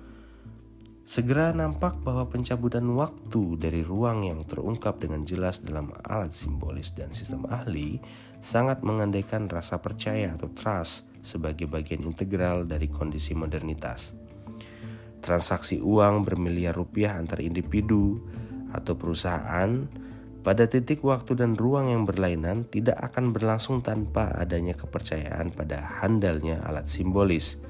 [1.06, 7.14] Segera nampak bahwa pencabutan waktu dari ruang yang terungkap dengan jelas dalam alat simbolis dan
[7.14, 8.02] sistem ahli
[8.42, 14.18] sangat mengandaikan rasa percaya atau trust sebagai bagian integral dari kondisi modernitas.
[15.22, 18.26] Transaksi uang bermiliar rupiah antar individu
[18.74, 19.86] atau perusahaan
[20.42, 26.66] pada titik waktu dan ruang yang berlainan tidak akan berlangsung tanpa adanya kepercayaan pada handalnya
[26.66, 27.62] alat simbolis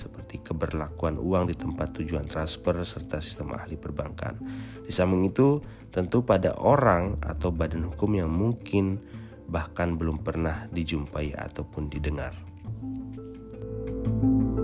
[0.00, 4.40] seperti keberlakuan uang di tempat tujuan transfer serta sistem ahli perbankan.
[4.80, 5.60] Di samping itu,
[5.92, 8.96] tentu pada orang atau badan hukum yang mungkin
[9.44, 12.32] bahkan belum pernah dijumpai ataupun didengar.
[14.00, 14.59] thank you